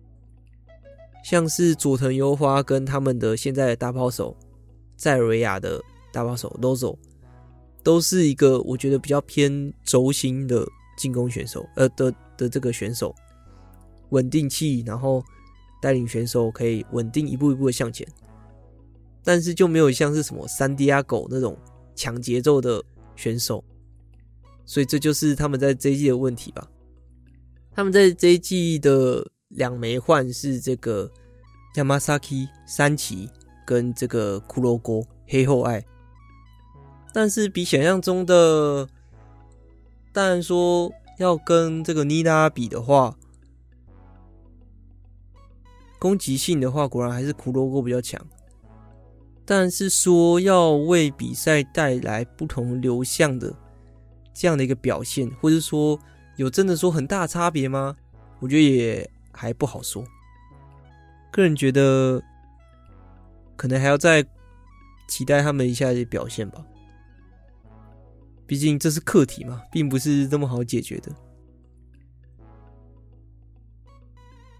[1.24, 4.36] 像是佐藤优花跟他们的现在的大炮手
[4.96, 6.96] 塞尔维亚的大炮手 Lozo。
[7.82, 10.66] 都是一个我觉得比较偏轴心的
[10.96, 13.14] 进攻选手，呃的的这个选手，
[14.08, 15.22] 稳定器，然后
[15.82, 18.08] 带领选手可以稳定一步一步的向前，
[19.22, 21.54] 但是就没有像是什么三 D 阿狗那种
[21.94, 22.82] 抢节奏的
[23.16, 23.62] 选手，
[24.64, 26.66] 所以这就是他们在这一季的问题吧。
[27.70, 31.10] 他们在这一季的两枚换是这个
[31.74, 33.28] Yamasaki 山崎
[33.66, 35.84] 跟这个骷髅锅黑后爱。
[37.12, 38.88] 但是比想象中的，
[40.12, 43.16] 当然说要跟这个妮拉比的话，
[45.98, 48.20] 攻击性的话，果然还是骷髅锅比较强。
[49.46, 53.54] 但是说要为比赛带来不同流向的
[54.32, 55.98] 这样的一个表现，或者说
[56.36, 57.94] 有真的说很大差别吗？
[58.40, 60.04] 我觉得也还不好说。
[61.30, 62.22] 个人觉得，
[63.56, 64.24] 可能还要再
[65.08, 66.64] 期待他们一下的表现吧。
[68.46, 71.12] 毕竟这是课题嘛，并不是这么好解决的。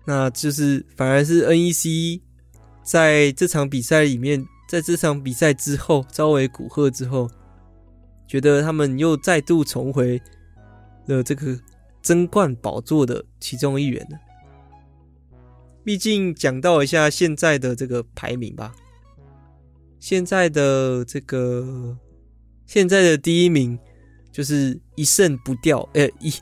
[0.06, 2.20] 那就是反而是 NEC
[2.82, 7.30] 在这场比赛里面，在这场比赛之后召为古贺之后，
[8.26, 10.20] 觉得他们又再度重回
[11.06, 11.58] 了这个
[12.02, 14.18] 争冠宝座的其中一员了。
[15.84, 18.74] 毕竟讲到一下现在的这个排名吧，
[20.00, 21.96] 现在的这个。
[22.66, 23.78] 现在的第一名
[24.32, 26.32] 就是一胜不掉，呃、一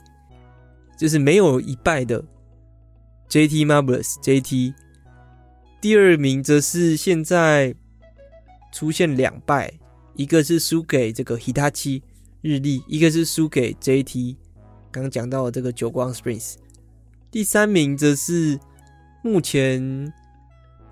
[0.96, 2.24] 就是没有一败的
[3.28, 4.72] JT Marvelous JT。
[5.80, 7.74] 第二名则是现在
[8.72, 9.80] 出现两败，
[10.14, 12.02] 一个是输给这个 Hitachi
[12.40, 14.36] 日立，一个是输给 JT。
[14.92, 16.54] 刚刚讲到的这个久光 Springs。
[17.32, 18.60] 第三名则是
[19.22, 20.12] 目前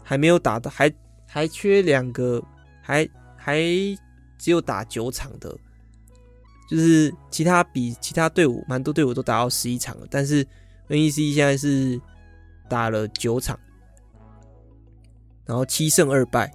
[0.02, 0.92] 还没有打到，还
[1.26, 2.42] 还缺两个，
[2.80, 3.60] 还还。
[4.42, 5.54] 只有打九场的，
[6.66, 10.42] 就是其他比其他队伍蛮多队伍都打到十一场了，但是
[10.88, 12.00] NEC 现在是
[12.66, 13.60] 打了九场，
[15.44, 16.50] 然后七胜二败，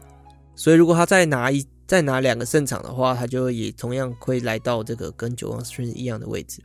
[0.55, 6.59] 所以如果他再拿一再拿两个胜场的话，他就也同样会来到这个跟久光 Springs 一样的位置。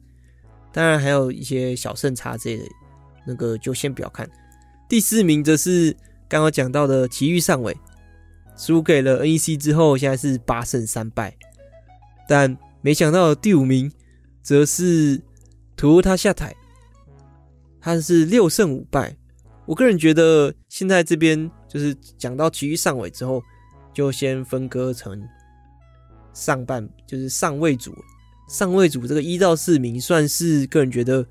[0.72, 2.64] 当然还有一些小胜差之类的，
[3.26, 4.26] 那个就先不要看。
[4.90, 5.96] 第四名则是
[6.28, 7.76] 刚刚讲到的埼玉上尾。
[8.56, 11.34] 输给了 NEC 之后，现在是八胜三败，
[12.28, 13.90] 但没想到第五名
[14.42, 15.22] 则是
[15.76, 16.54] 图他下台，
[17.80, 19.16] 他是六胜五败。
[19.64, 23.40] 我个人觉得现在这边就是讲到奇遇上尾之后，
[23.94, 25.22] 就先分割成
[26.34, 27.94] 上半，就是上位组，
[28.48, 31.24] 上位组这个一到四名算是个人觉得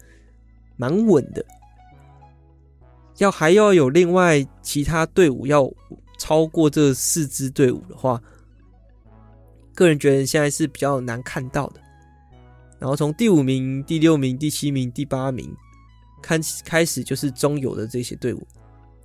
[0.77, 1.45] 蛮稳的，
[3.19, 5.71] 要还要有另外其他队伍要。
[6.21, 8.21] 超过这四支队伍的话，
[9.73, 11.79] 个人觉得现在是比较难看到的。
[12.77, 15.49] 然后从第五名、第六名、第七名、第八名
[16.21, 18.45] 看开始就是中游的这些队伍。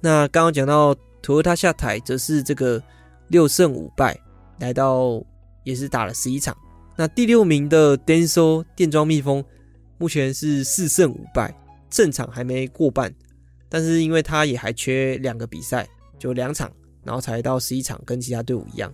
[0.01, 0.93] 那刚刚讲到
[1.23, 2.83] Toyota 下台，则是这个
[3.29, 4.21] 六胜五败，
[4.59, 5.23] 来到
[5.63, 6.55] 也是打了十一场。
[6.97, 9.43] 那第六名的 Denso 电装蜜蜂
[9.99, 11.57] 目前是四胜五败，
[11.91, 13.15] 胜场还没过半，
[13.75, 16.71] 但是因为他也还缺两个比赛，就两场。
[17.03, 18.93] 然后才到十一场，跟其他队伍一样。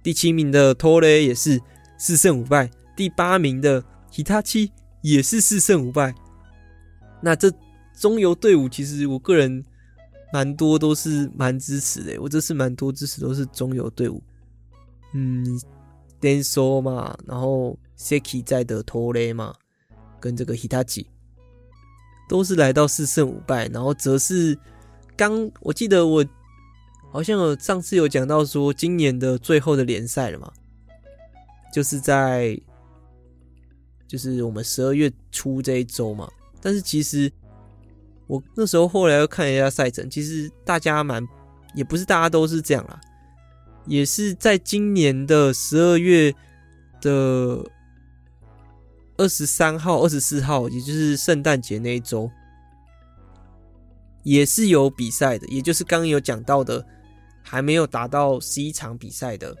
[0.00, 1.60] 第七名的托雷也是
[1.98, 4.70] 四胜五败，第八名的其他七
[5.00, 6.14] 也是四胜五败。
[7.20, 7.52] 那这
[7.98, 9.64] 中游队伍，其实我个人
[10.32, 12.22] 蛮多都是蛮支持的。
[12.22, 14.22] 我这次蛮多支持都是中游队伍。
[15.12, 15.44] 嗯
[16.20, 19.52] ，Denso 嘛，然后 Seki 在的托雷嘛，
[20.20, 21.04] 跟这个 Hitachi
[22.32, 23.66] 都是来到四胜五败。
[23.68, 24.58] 然后则是
[25.14, 26.24] 刚我记得我。
[27.14, 30.50] 好像有上次有讲到说，今年的最后的联赛了嘛，
[31.70, 32.58] 就是在
[34.08, 36.26] 就是我们十二月初这一周嘛。
[36.58, 37.30] 但是其实
[38.26, 41.22] 我那时候后来又看了一下赛程，其实大家蛮
[41.74, 42.98] 也不是大家都是这样啦。
[43.84, 46.34] 也是在今年的十二月
[47.02, 47.62] 的
[49.16, 52.30] 二十三号、二十四号，也就是圣诞节那一周，
[54.22, 55.46] 也是有比赛的。
[55.48, 56.84] 也就是刚刚有讲到的，
[57.42, 59.54] 还没有达到十一场比赛的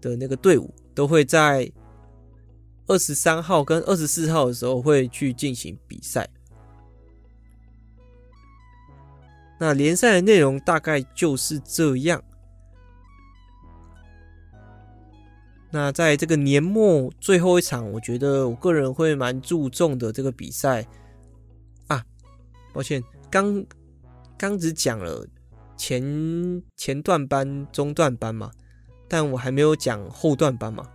[0.00, 1.70] 的那个队伍，都会在
[2.86, 6.28] 二十三号跟二十四号的时候会去进行比赛。
[9.58, 12.22] 那联赛的内容大概就是这样。
[15.70, 20.86] 那在这个年末最后一场，我觉得我个人会蛮注重的这个比赛
[21.86, 22.04] 啊，
[22.72, 23.64] 抱歉，刚
[24.36, 25.26] 刚只讲了
[25.76, 28.50] 前前段班、中段班嘛，
[29.08, 30.88] 但我还没有讲后段班嘛。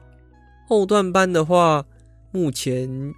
[0.67, 1.85] 后段班的话，
[2.31, 3.13] 目前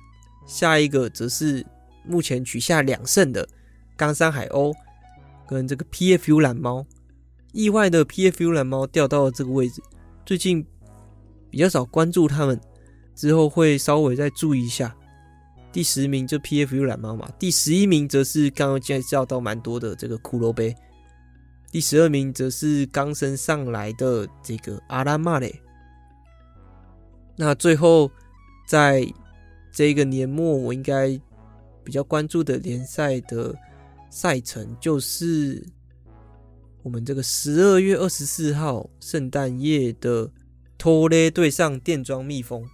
[0.45, 1.65] 下一个则是
[2.03, 3.47] 目前取下两胜的
[3.95, 4.73] 冈山海鸥。
[5.49, 6.85] 跟这个 PFU 蓝猫，
[7.53, 9.81] 意外的 PFU 蓝猫掉到了这个位置，
[10.25, 10.67] 最近
[11.57, 12.61] 比较少关注他们，
[13.15, 14.95] 之后会稍微再注意一下。
[15.71, 20.75] 第十名就 PFU 懒猫嘛，第十一名则是刚刚介绍到蛮多的这个骷髅杯，
[21.71, 25.59] 第十二名则是刚升上来的这个阿拉玛嘞。
[27.35, 28.11] 那最后
[28.67, 29.11] 在
[29.73, 31.19] 这个年末，我应该
[31.83, 33.55] 比较关注的联赛的。
[34.11, 35.65] 赛程就是
[36.83, 40.31] 我们这个十二月二十四号圣诞夜的
[40.77, 42.67] 拖雷对上电装蜜蜂。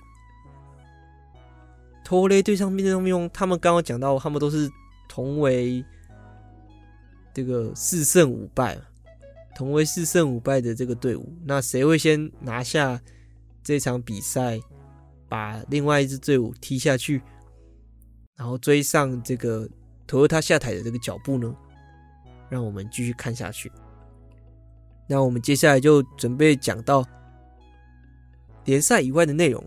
[2.04, 4.70] 拖雷对上电装蜜蜂，他们刚刚讲到，他们都是
[5.08, 5.84] 同为
[7.34, 8.78] 这个四胜五败，
[9.56, 11.34] 同为四胜五败的这个队伍。
[11.46, 13.02] 那谁会先拿下
[13.64, 14.60] 这场比赛，
[15.30, 17.22] 把另外一支队伍踢下去，
[18.36, 19.70] 然后追上这个？
[20.06, 21.56] 投他下台的这个脚步呢，
[22.50, 23.72] 让我们继续看下去。
[25.08, 27.04] 那我们接下来就准备讲到
[28.66, 29.64] 联赛以外的内容，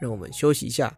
[0.00, 0.96] 让我们休息一下。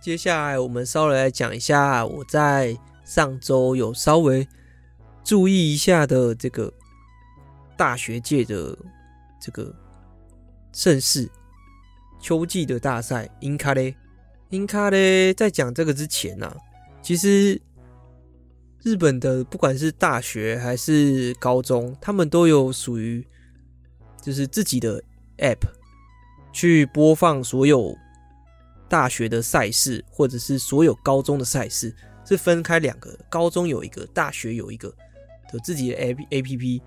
[0.00, 4.48] 接下来我们稍微来讲一下我在上周有稍微
[5.22, 6.72] 注意一下的这个
[7.76, 8.76] 大学界的
[9.42, 9.74] 这个
[10.72, 11.28] 盛世，
[12.20, 13.28] 秋季的大赛。
[13.40, 13.94] 英卡嘞，
[14.50, 16.56] 英卡嘞，在讲这个之前呢、啊，
[17.02, 17.60] 其实
[18.82, 23.26] 日本的不管是大学还是高中，他们都有属于
[24.22, 25.02] 就是自己的
[25.38, 25.66] app
[26.52, 27.94] 去播放所有。
[28.88, 34.94] 大学的赛事，或者是所有高中的赛事，是分开两个，高中有一个，大学有一个
[35.50, 36.82] 的自己的 A P A P P，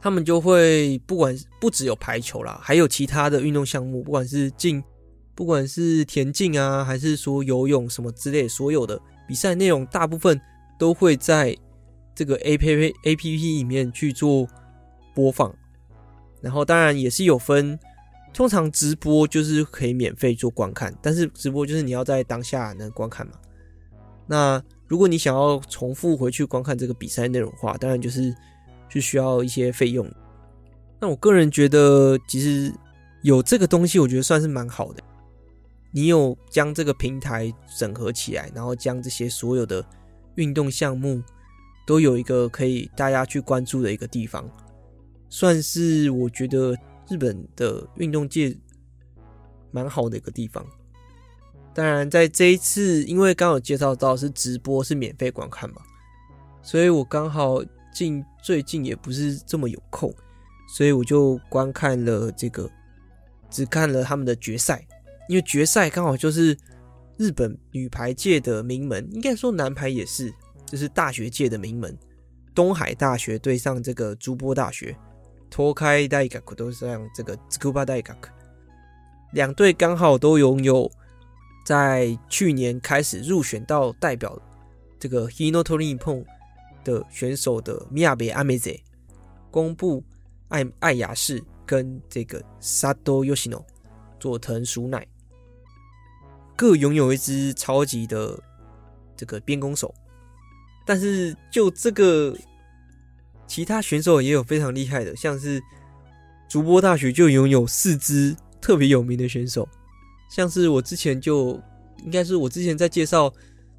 [0.00, 4.82] 他们就会不管不只有排球啦，还有其他的运动项目，不管是竞，
[5.34, 10.40] 不管是田径啊，还是说游泳什么之类，所有的比赛内容，大部分
[10.78, 11.56] 都会在
[12.14, 14.46] 这个 A P P A P P 里面去做
[15.14, 15.54] 播放，
[16.40, 17.78] 然后当然也是有分。
[18.32, 23.32] 通常直播就是可以免费做观看，但是直播就是你要在当下能观看嘛。
[24.24, 28.32] 那如果你想要重复回去观看这个比赛内容的话，当然就是
[28.90, 30.06] 就需要一些费用。
[31.00, 32.70] 那我个人觉得，其实
[33.22, 35.02] 有这个东西，我觉得算是蛮好的。
[35.92, 39.82] 你有将这个平台整合起来，然后将这些所有的
[40.34, 41.22] 运动项目
[41.86, 44.46] 都有一个可以大家去关注的一个地方，
[45.28, 46.76] 算是我觉得。
[47.08, 48.56] 日本的运动界
[49.72, 50.64] 蛮好的一个地方，
[51.74, 55.82] 当然在这一次，因为刚好介绍到是直播是免费观看嘛，
[56.62, 57.60] 所以我刚好
[57.92, 60.14] 进最近也不是这么有空，
[60.68, 62.70] 所以我就观看了这个，
[63.50, 64.86] 只看了他们的决赛，
[65.28, 66.56] 因为决赛刚好就是
[67.16, 70.32] 日本女排界的名门，应该说男排也是，
[70.66, 71.96] 就是大学界的名门，
[72.54, 74.96] 东海大学对上这个筑波大学。
[75.52, 78.02] 脱开大学都是像这个筑波大学，
[79.32, 80.88] 两队刚好都拥有
[81.66, 84.40] 在去年开始入选到代表
[84.96, 86.24] 这个 hino torino 碰
[86.84, 88.74] 的选手的宫部爱美子、
[89.50, 90.04] 宫部
[90.48, 93.64] 爱爱雅士跟这个 Sato Yoshino
[94.18, 95.06] 佐藤鼠乃
[96.56, 98.38] 各拥有一支超级的
[99.16, 99.94] 这个边攻手，
[100.86, 102.36] 但是就这个。
[103.46, 105.60] 其他选手也有非常厉害的，像是
[106.48, 109.68] 筑波大学就拥有四支特别有名的选手，
[110.30, 111.60] 像是我之前就
[112.04, 113.28] 应该是我之前在介绍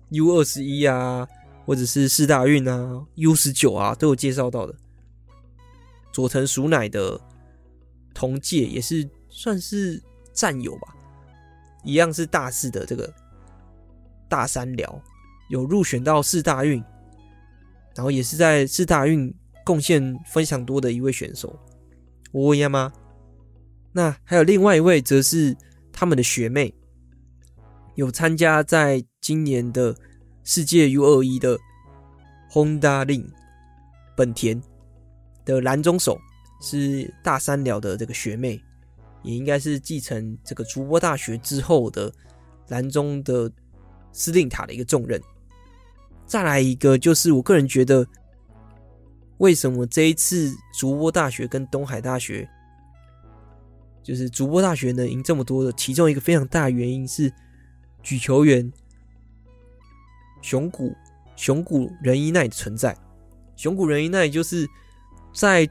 [0.09, 1.25] U 二十一啊，
[1.71, 4.75] 或者是四大运啊、U 十九啊都有介绍到的。
[6.11, 7.17] 佐藤鼠乃的
[8.13, 10.03] 同届也是算是
[10.33, 10.93] 战友吧，
[11.85, 13.09] 一样是大四的这个
[14.27, 15.01] 大三寮
[15.47, 16.83] 有入选到四大运，
[17.95, 21.57] 然后也是在四大运贡献非常多的一位选手。
[22.33, 22.91] 我问一下吗？
[23.93, 25.55] 那还有另外一位则是
[25.93, 26.73] 他们的学妹，
[27.95, 29.95] 有参加在今年的
[30.43, 31.57] 世界 U 二一的
[32.51, 33.29] Honda 令
[34.15, 34.61] 本田。
[35.43, 36.19] 的蓝中手
[36.61, 38.61] 是大三寮的这个学妹，
[39.23, 42.13] 也应该是继承这个筑波大学之后的
[42.67, 43.51] 蓝中的
[44.11, 45.19] 司令塔的一个重任。
[46.27, 48.05] 再来一个就是我个人觉得，
[49.39, 52.47] 为什么这一次筑波大学跟东海大学，
[54.03, 57.33] 就是筑波大学能赢这么多的，其中一个非常大的原因是
[58.03, 58.71] 举球员
[60.41, 60.95] 熊谷
[61.35, 62.97] 熊谷仁一奈的存在。
[63.55, 64.67] 熊谷仁一奈就是。
[65.33, 65.65] 在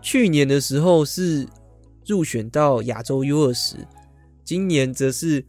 [0.00, 1.44] 去年的时候是
[2.06, 3.74] 入选到亚洲 U 二十，
[4.44, 5.44] 今年则是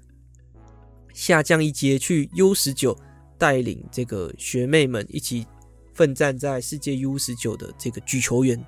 [1.14, 2.98] 下降一阶去 U 十九，
[3.38, 5.46] 带领这个学妹们一起
[5.94, 8.60] 奋战在世界 U 十九的这个举球员。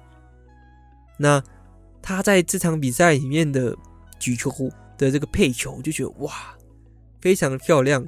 [1.18, 1.43] 那
[2.04, 3.76] 他在这场比赛里面的
[4.20, 4.51] 举球
[4.95, 6.56] 的这个配球，就觉得哇，
[7.20, 8.06] 非常漂亮。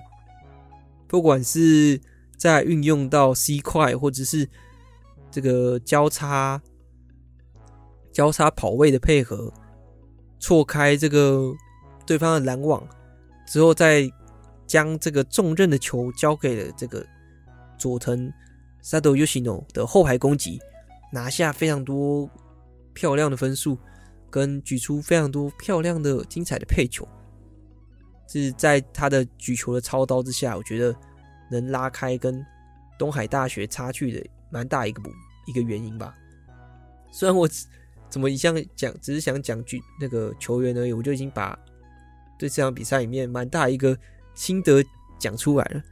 [1.15, 1.97] 不管是
[2.35, 4.45] 在运用到 C 块，或者是
[5.31, 6.61] 这个交叉。
[8.11, 9.49] 交叉跑位的配合，
[10.39, 11.53] 错开这个
[12.05, 12.85] 对方的拦网
[13.47, 14.11] 之后，再
[14.67, 17.05] 将这个重任的球交给了这个
[17.77, 18.29] 佐藤
[18.83, 20.61] Sado Yoshino 的后排攻击，
[21.13, 22.29] 拿下非常多
[22.93, 23.77] 漂亮的分数，
[24.29, 27.07] 跟举出非常多漂亮的精彩的配球，
[28.27, 30.95] 是在他的举球的操刀之下，我觉得
[31.49, 32.45] 能拉开跟
[32.97, 35.01] 东海大学差距的蛮大一个
[35.47, 36.15] 一个原因吧。
[37.11, 37.49] 虽然我。
[38.07, 41.57] 怎么一向讲，只是想讲句那个球员而已，我就已经把
[42.39, 43.97] 对这场比赛里面蛮大一个
[44.35, 44.81] 心得
[45.19, 45.83] 讲出来了。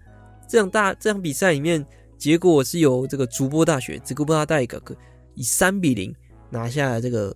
[0.47, 1.85] 这场大这场比赛里面，
[2.17, 4.95] 结果是由这个筑波大学这个波大代卡克
[5.33, 6.15] 以三比零
[6.49, 7.35] 拿下了这个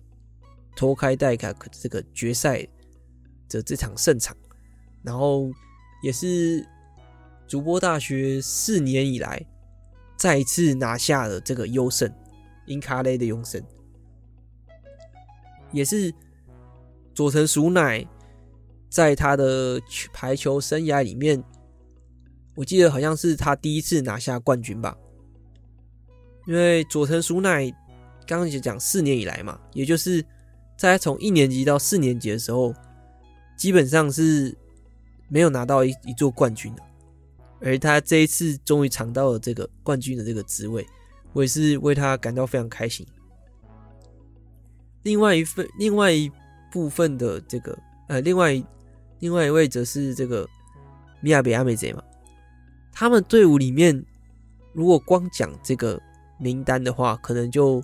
[0.74, 2.66] 脱开代卡克这个决赛
[3.50, 4.34] 的这场胜场，
[5.02, 5.50] 然后
[6.02, 6.66] 也是
[7.46, 9.44] 筑波大学四年以来
[10.16, 12.12] 再一次拿下了这个优胜，
[12.66, 13.62] 英卡雷的优胜。
[15.72, 16.12] 也是
[17.14, 18.06] 佐藤鼠乃
[18.88, 19.80] 在他的
[20.12, 21.42] 排球生涯里面，
[22.54, 24.96] 我记得好像是他第一次拿下冠军吧。
[26.46, 27.70] 因为佐藤鼠乃
[28.26, 30.24] 刚刚也讲四年以来嘛，也就是
[30.78, 32.74] 在从一年级到四年级的时候，
[33.56, 34.56] 基本上是
[35.28, 36.82] 没有拿到一一座冠军的。
[37.60, 40.86] 而他这一次终于尝到了这个冠军的这个滋味，
[41.32, 43.06] 我也是为他感到非常开心。
[45.02, 46.30] 另外一份，另外一
[46.70, 47.76] 部分的这个，
[48.08, 48.62] 呃，另外
[49.18, 50.48] 另外一位则是这个
[51.20, 52.02] 米亚比阿美贼嘛。
[52.92, 54.04] 他们队伍里面，
[54.72, 56.00] 如果光讲这个
[56.38, 57.82] 名单的话，可能就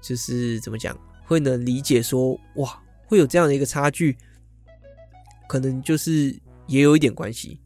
[0.00, 4.16] 就是怎么讲，会能理解说，哇，会有这样的一个差距，
[5.48, 6.34] 可能就是
[6.66, 7.60] 也有一点关系，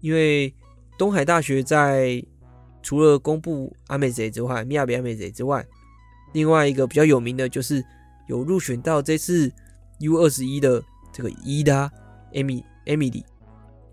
[0.00, 0.54] 因为
[0.98, 2.24] 东海大学在
[2.82, 5.66] 除了公布阿美贼之外，米亚比阿美贼之外。
[6.32, 7.80] 另外一个比较有名的就是
[8.26, 9.52] 有入选到这次
[10.00, 11.88] U 二十一的这个伊达
[12.34, 13.24] 艾米艾米里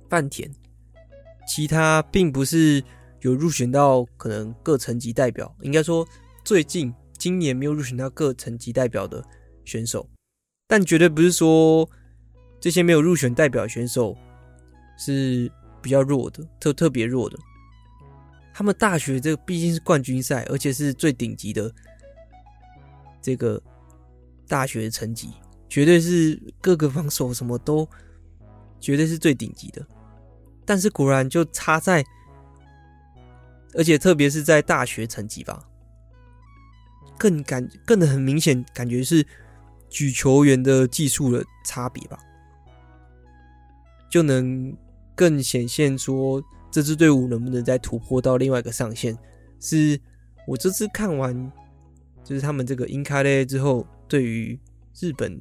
[0.09, 0.51] 饭田，
[1.47, 2.84] 其他并不是
[3.22, 6.07] 有入选到可能各层级代表，应该说
[6.43, 9.24] 最近今年没有入选到各层级代表的
[9.63, 10.09] 选手，
[10.67, 11.88] 但绝对不是说
[12.62, 14.16] 这些没有入选代表选手
[14.97, 15.51] 是
[15.82, 17.38] 比较弱的，特特别弱的。
[18.53, 21.74] 他们大学这毕竟是冠军赛，而且是最顶级的。
[23.22, 23.62] 这个
[24.47, 25.30] 大学成绩
[25.70, 27.88] 绝对是各个防守什么都
[28.80, 29.86] 绝对是最顶级的，
[30.66, 32.03] 但是果然就差在，
[33.76, 35.64] 而且特别是在大学成绩吧，
[37.18, 39.26] 更感更的很明显，感觉是
[39.88, 42.18] 举球员的技术的差别吧，
[44.12, 44.78] 就能
[45.16, 46.39] 更显现说
[46.70, 49.18] 这支队伍能不能再突破到另外一个上限。
[49.59, 49.99] 是
[50.45, 51.51] 我这次看完。
[52.24, 54.57] 就是他们这个英卡雷之后，对于
[54.99, 55.38] 日本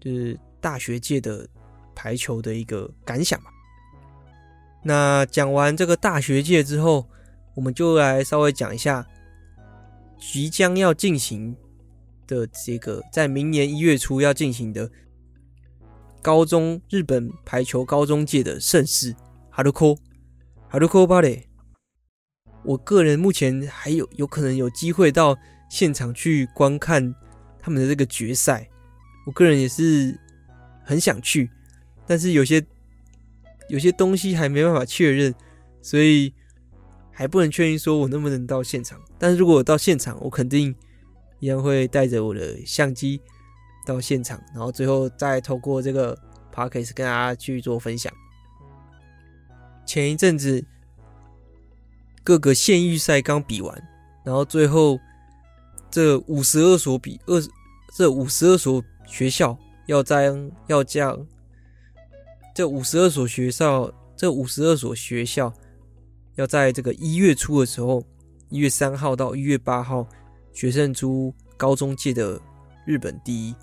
[0.00, 1.46] 就是大学界的
[1.94, 3.50] 排球的一个感想吧。
[4.82, 7.06] 那讲完这个大学界之后，
[7.54, 9.06] 我们就来稍微讲一下
[10.18, 11.54] 即将要进行
[12.26, 14.90] 的这个在明年一月初要进行的
[16.26, 19.14] 高中日本排球高中界的盛事
[19.48, 19.94] 哈鲁科。
[20.68, 21.46] 哈鲁科巴雷。
[22.64, 25.38] 我个人目前还有有可能有机会到
[25.70, 27.14] 现场去观看
[27.60, 28.68] 他们的这个决赛，
[29.24, 30.18] 我个人也是
[30.82, 31.48] 很想去，
[32.08, 32.60] 但是有些
[33.68, 35.32] 有些东西还没办法确认，
[35.80, 36.34] 所以
[37.12, 39.00] 还不能确定说我能不能到现场。
[39.16, 40.74] 但是如果我到现场，我肯定
[41.38, 43.20] 一样会带着我的相机
[43.86, 46.14] 到现场，然后最后再透过这个
[46.52, 48.12] podcast 跟大家去做分享。
[49.86, 50.62] 前一阵子。
[52.24, 53.88] 各个县域赛刚比完，
[54.24, 54.98] 然后最后
[55.88, 57.40] 这五十二所比二，
[57.94, 59.56] 这五十二所学校
[59.86, 61.24] 要将要将
[62.52, 65.54] 这五十二所学校，这五十二所学校
[66.34, 68.02] 要在这个一月初的时候，
[68.48, 70.04] 一月三号到一月八号
[70.52, 72.40] 决胜出高中界的
[72.84, 73.54] 日本第一。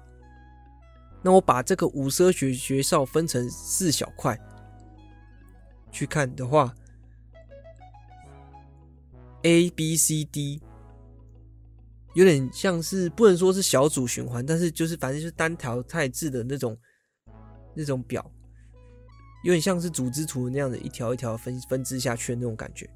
[1.23, 4.39] 那我把这个五十二学学校分成四小块
[5.91, 6.73] 去看的话。
[9.45, 10.61] A、B、C、D，
[12.13, 16.77] 有点像是不能说是小组循环，但是就是反正就是单条太制的那种
[17.73, 18.25] 那种表，
[19.43, 22.89] 有点像是组织图那样的一条一条分分支下去的那种感觉。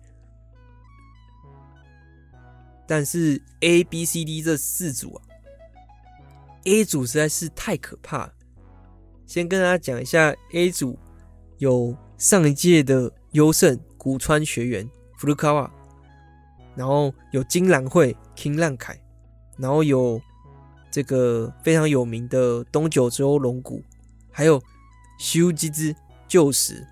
[2.87, 5.26] 但是 A、B、C、D 这四组啊
[6.67, 8.29] ，A 组实在是太可怕。
[9.25, 10.99] 先跟大家讲一下 A 组
[11.57, 15.71] 有上一届的优胜古川学园福鲁卡瓦。
[16.75, 19.01] 然后有金兰会 King 浪凯，
[19.57, 20.21] 然后有
[20.91, 23.81] 这个非常有名的东九州龙谷，
[24.29, 24.61] 还有
[25.17, 25.95] 修吉之
[26.27, 26.85] 旧时，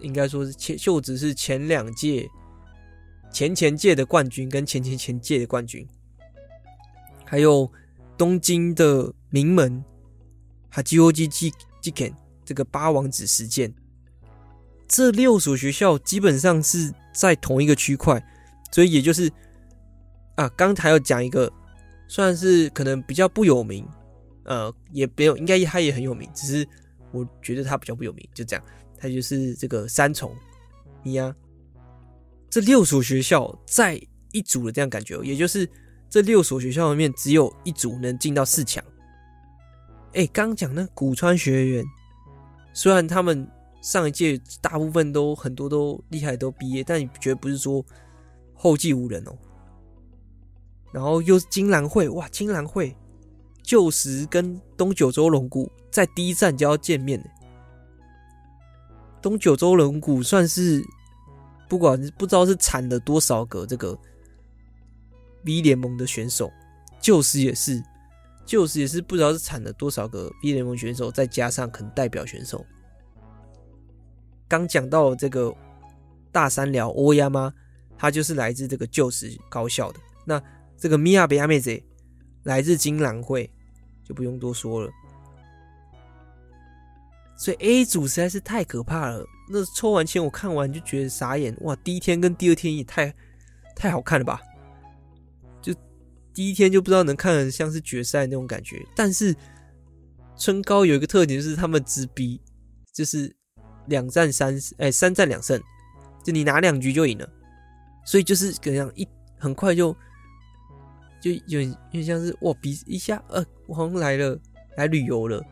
[0.00, 2.28] 应该说是前秀子是前两届、
[3.32, 5.88] 前前届的冠军跟前前前届的冠军，
[7.24, 7.72] 还有
[8.16, 9.84] 东京的名门
[10.70, 12.12] 哈基欧基基基肯
[12.44, 13.72] 这个八王子实践，
[14.88, 18.24] 这六所学校基本上是在同一个区块。
[18.72, 19.30] 所以也就是
[20.34, 21.50] 啊，刚才要讲一个，
[22.08, 23.88] 算是可能比较不有名，
[24.44, 26.68] 呃，也没有，应该他也很有名，只是
[27.10, 28.62] 我觉得他比较不有名，就这样。
[28.98, 30.34] 他就是这个三重
[31.02, 31.34] 米亚，
[32.50, 33.98] 这六所学校在
[34.32, 35.66] 一组的这样感觉，也就是
[36.08, 38.82] 这六所学校里面只有一组能进到四强。
[40.14, 41.84] 哎，刚讲那古川学院，
[42.72, 43.46] 虽然他们
[43.82, 47.84] 上一届大部分都很多都厉害都毕业，但你觉得不是说。
[48.58, 49.36] 后继无人哦，
[50.90, 52.96] 然后又是金兰会哇，金兰会
[53.62, 57.22] 旧时跟东九州龙谷在第一站就要见面。
[59.20, 60.82] 东九州龙谷算是
[61.68, 63.96] 不管不知道是产了多少个这个
[65.46, 66.52] V 联盟的选手，
[67.00, 67.82] 旧时也是
[68.44, 72.64] 旧时也是不知道是产了多少个 V 联盟选手，再加上可能代表选手。
[74.48, 75.54] 刚讲到这个
[76.30, 77.52] 大三寮欧亚吗？
[77.98, 80.42] 他就是来自这个旧时高校的，那
[80.76, 81.82] 这个米亚比亚妹子
[82.42, 83.50] 来自金兰会，
[84.04, 84.90] 就不用多说了。
[87.38, 89.24] 所以 A 组实在是太可怕了。
[89.48, 91.74] 那抽完签我看完就觉得傻眼，哇！
[91.76, 93.14] 第一天跟第二天也太
[93.74, 94.40] 太好看了吧？
[96.36, 98.84] 第一天就不知道能看的像是决赛那种感觉。
[98.94, 99.34] 但是
[100.38, 102.38] 春高有一个特点就是他们直逼
[102.92, 103.34] 就是
[103.86, 105.58] 两战三哎、三战两胜，
[106.22, 107.26] 就你拿两局就赢了。
[108.04, 109.08] 所以就是怎样一
[109.38, 109.96] 很快就
[111.22, 114.38] 就有点有点像是哇，比一下呃，我好像来了
[114.76, 115.42] 来旅游了，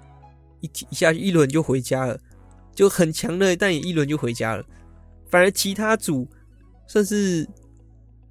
[0.61, 2.20] 一一下一轮就回家了，
[2.74, 4.62] 就很强的，但也一轮就回家了。
[5.30, 6.28] 反而其他组
[6.87, 7.49] 算是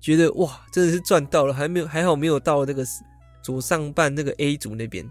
[0.04, 2.86] 觉得哇，真的是赚到了，还没有还好没有到那个
[3.42, 5.10] 左上半那个 A 组那边。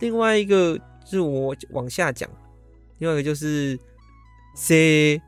[0.00, 2.28] 另外一个就是我往下讲，
[2.98, 3.78] 另外一个就是
[4.54, 5.22] C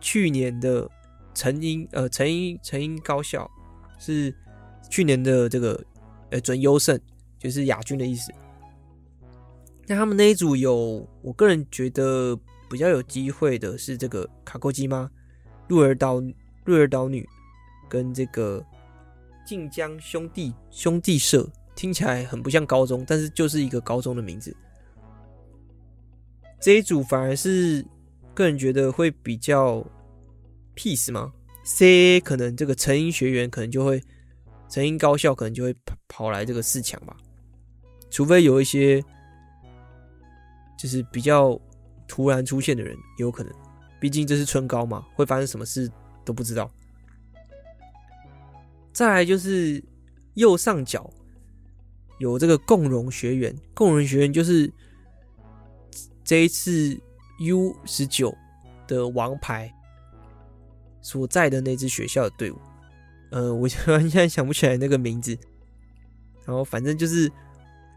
[0.00, 0.88] 去年的。
[1.34, 3.50] 成英呃，成英成英高校
[3.98, 4.34] 是
[4.90, 5.82] 去年的这个
[6.28, 7.00] 呃准优胜，
[7.38, 8.30] 就是亚军的意思。
[9.86, 15.10] 那他们那一组有，我个人觉得比较有机会的是这个卡勾基吗？
[15.68, 16.22] 鹿儿岛
[16.66, 17.26] 鹿儿岛女
[17.92, 18.64] 跟这个
[19.44, 24.56] 晋江兄弟兄弟社，听起来很不像高中，但是就是一个高中的名字。
[26.58, 27.84] 这一组反而是
[28.32, 29.84] 个人觉得会比较。
[30.74, 31.30] Peace 吗
[31.64, 34.02] ？C 可能这个成英学员可能就会，
[34.70, 37.14] 成英高校可能就会跑跑来这个四强吧，
[38.10, 39.04] 除非有一些
[40.78, 41.60] 就是比较
[42.08, 43.52] 突然出现的人，有可能，
[44.00, 45.92] 毕竟这是春高嘛，会发生什么事
[46.24, 46.70] 都不知道。
[49.02, 49.82] 再来就是
[50.34, 51.12] 右上角
[52.20, 54.72] 有这个共荣学园，共荣学园就是
[56.22, 56.96] 这一次
[57.40, 58.32] U 十九
[58.86, 59.74] 的王牌。
[61.00, 62.56] 所在的那支学校的队伍。
[63.32, 65.36] 呃，我 现在想不起来那个名字。
[66.44, 67.28] 然后反正就是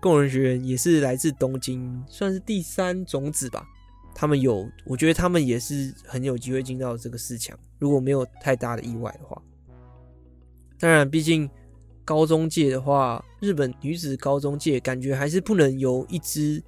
[0.01, 3.63] 共荣学园也是来自东京，算是第三种子吧。
[4.15, 9.39] 他们有，我觉得他们也是很有机会进到这个四强，如果没有太大的意外的话。
[10.79, 11.49] 当然，毕竟
[12.03, 16.63] 高中界的话，日本女子高中界感觉还是不能由一支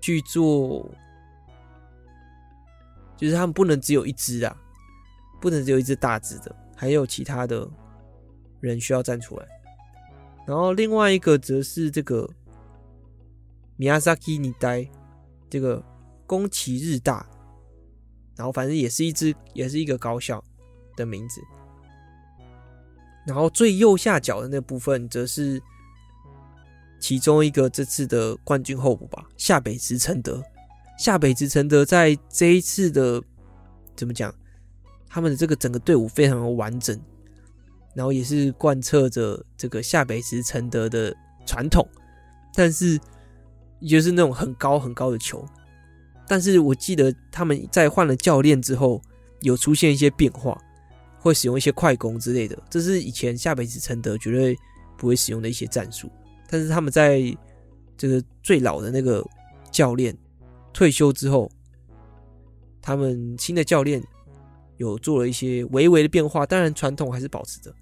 [0.00, 0.90] 去做，
[3.16, 4.56] 就是他们不能只有一支啊，
[5.40, 7.68] 不能只有一支大支的，还有其他的
[8.60, 9.46] 人需要站出来。
[10.46, 12.28] 然后另外一个则是这个
[13.78, 14.88] Miyazaki Nida，
[15.48, 15.82] 这个。
[16.26, 17.26] 宫崎日大，
[18.34, 20.42] 然后反正也是一支，也是一个高校
[20.96, 21.42] 的名字。
[23.26, 25.60] 然后最右下角的那部分，则是
[26.98, 30.42] 其中一个这次的冠军候补吧，下北直承德。
[30.98, 33.22] 下北直承德在这一次的
[33.96, 34.32] 怎么讲？
[35.08, 37.00] 他们的这个整个队伍非常的完整，
[37.94, 41.14] 然后也是贯彻着这个下北直承德的
[41.46, 41.86] 传统，
[42.52, 42.98] 但是
[43.88, 45.44] 就是那种很高很高的球。
[46.26, 49.00] 但是我记得他们在换了教练之后，
[49.40, 50.60] 有出现一些变化，
[51.24, 54.54] 会使用一些快攻之类的，这是以前下北直承德绝对
[54.98, 56.10] 不会使用的一些战术。
[56.50, 57.34] 但是他们在
[57.96, 59.24] 这个最老的那个
[59.70, 60.14] 教练
[60.70, 61.50] 退休之后，
[62.82, 64.04] 他们新的教练
[64.76, 67.74] 有做了一些微微的变化，当然传统还是保持着。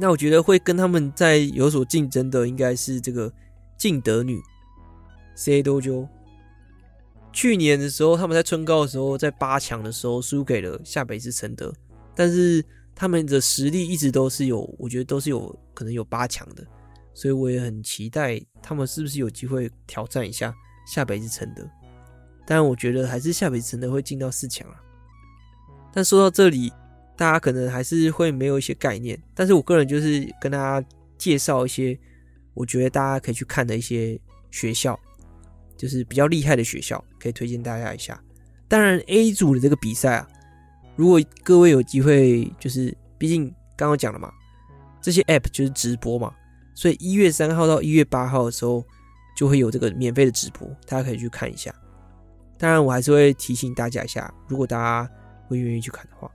[0.00, 3.30] 那我觉得会跟他们在有所竞争的，应该是这个
[3.76, 4.40] 静德女
[5.36, 6.08] C 多九。
[7.34, 11.70] 去年的时候，他们在春高的时候，在八强的时候输给了下北直承德，
[12.14, 16.64] 但是他们的实力一直都是有，我觉得都是有可能有八强的，
[17.12, 20.54] 所以我也很期待他们是不是有机会挑战一下
[20.86, 21.68] 下北直承德。
[22.46, 24.76] 但我觉得还是下北直承德会进到四强啊。
[25.92, 26.72] 但说到这里，
[27.16, 30.86] 大家可能还是会没有一些概念，但是我个人就是跟大家
[31.16, 31.98] 介绍一些
[32.52, 34.98] 我觉得大家可以去看的一些学校。
[35.76, 38.18] 就是比较厉害的学校，可以推荐大家一下。
[38.68, 40.28] 当然，A 组的这个比赛啊，
[40.96, 44.32] 如果各位有机会，就是毕竟刚刚讲了嘛，
[45.00, 46.34] 这些 App 就是直播嘛，
[46.74, 48.84] 所以一月三号到一月八号的时候
[49.36, 51.74] 就会有这个免费的直播，大家可以去看一下。
[52.58, 55.10] 当然，我还是会提醒大家一下，如果大家
[55.48, 56.30] 会愿意去看的话，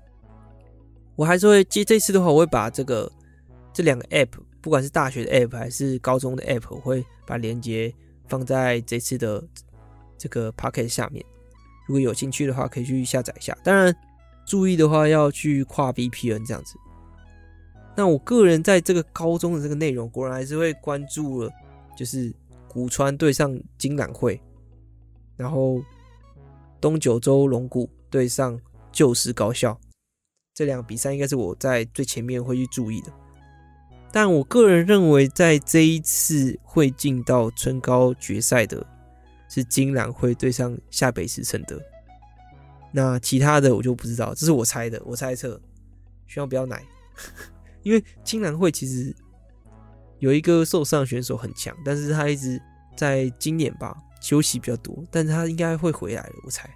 [1.15, 3.11] 我还是会接这次的话，我会把这个
[3.73, 4.29] 这两个 App，
[4.61, 7.93] 不管是大学的 App 还是高中的 App，我会把链接。
[8.27, 9.43] 放在这次的
[10.15, 11.25] 这个 p o c k e t 下面，
[11.87, 13.57] 如果有兴趣的话，可以去下载一下。
[13.63, 13.91] 当然，
[14.49, 16.75] 注意的话要去跨 VPN 这样子。
[17.95, 21.51] 那我个人在这个高中的这个内容，果然还是会关注了，
[21.95, 22.33] 就是
[22.67, 24.41] 古川对上金兰会，
[25.37, 25.79] 然后
[26.81, 28.59] 东九州龙谷对上
[28.91, 29.79] 旧时高校，
[30.55, 33.13] 这两个比赛应该是我在最前面会去注意的。
[34.11, 38.83] 但我个人认为，在这一次会进到春高决赛的
[39.47, 41.79] 是金兰会对上下北直承德，
[42.91, 45.59] 那其他的我就不知道，这是我猜的，我猜测，
[46.27, 46.83] 希望不要奶，
[47.83, 49.15] 因为金兰会其实
[50.19, 52.61] 有一个受伤选手很强，但是他一直
[52.95, 56.69] 在今年吧休息比较多，但是他应该会回来的，我猜，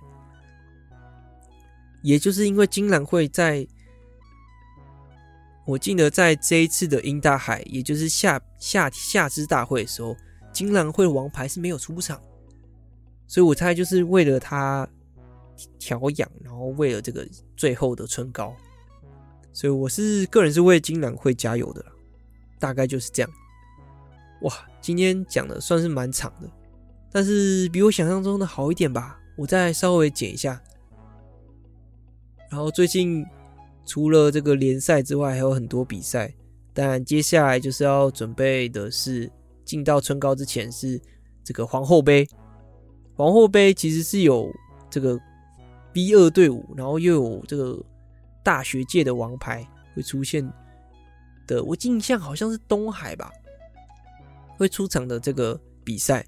[2.02, 3.68] 也就是因为金兰会在。
[5.66, 10.14] 我记得在这一次的英大海，也就是夏夏夏之大会的时候，
[10.52, 12.22] 金兰会王牌是没有出场，
[13.28, 14.86] 所以我猜就是为了他
[15.80, 18.56] 调养，然后为了这个最后的春高，
[19.52, 21.86] 所以我是个人是为金兰会加油的，
[22.60, 23.32] 大概就是这样。
[24.42, 26.50] 哇，今天讲的算是蛮长的，
[27.12, 30.62] 但是比我想象中的好一点吧，我再稍微剪一下，
[32.50, 33.26] 然后最近。
[33.86, 36.34] 除了这个联赛之外，还有很多比赛。
[36.74, 39.30] 当然，接下来就是要准备的是
[39.66, 40.98] 进到春高之前是
[41.44, 42.26] 这个皇后杯。
[43.14, 44.50] 皇后杯其实是有
[44.90, 45.20] 这个
[45.94, 47.80] B 二队伍，然后又有这个
[48.42, 50.44] 大学界的王牌会出现
[51.48, 51.64] 的。
[51.64, 53.32] 我印象好像是东海吧，
[54.58, 56.26] 会出场的这个比赛，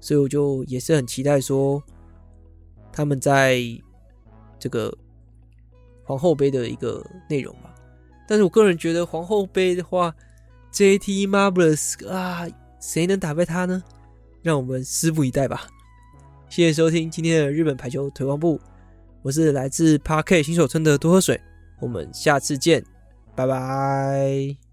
[0.00, 1.82] 所以我就也是很期待说
[2.92, 3.58] 他们在
[4.58, 4.96] 这个。
[6.08, 7.74] 皇后杯的一个内容吧，
[8.28, 10.14] 但是我个人觉得皇后杯的话
[10.72, 12.46] ，JT Marvelous 啊，
[12.78, 13.82] 谁能打败他呢？
[14.40, 15.66] 让我们拭目以待吧。
[16.48, 18.60] 谢谢收听今天的日本排球推广部，
[19.26, 21.40] 我是来自 Park 新手村的多喝水，
[21.80, 22.84] 我们下次见，
[23.34, 24.65] 拜拜。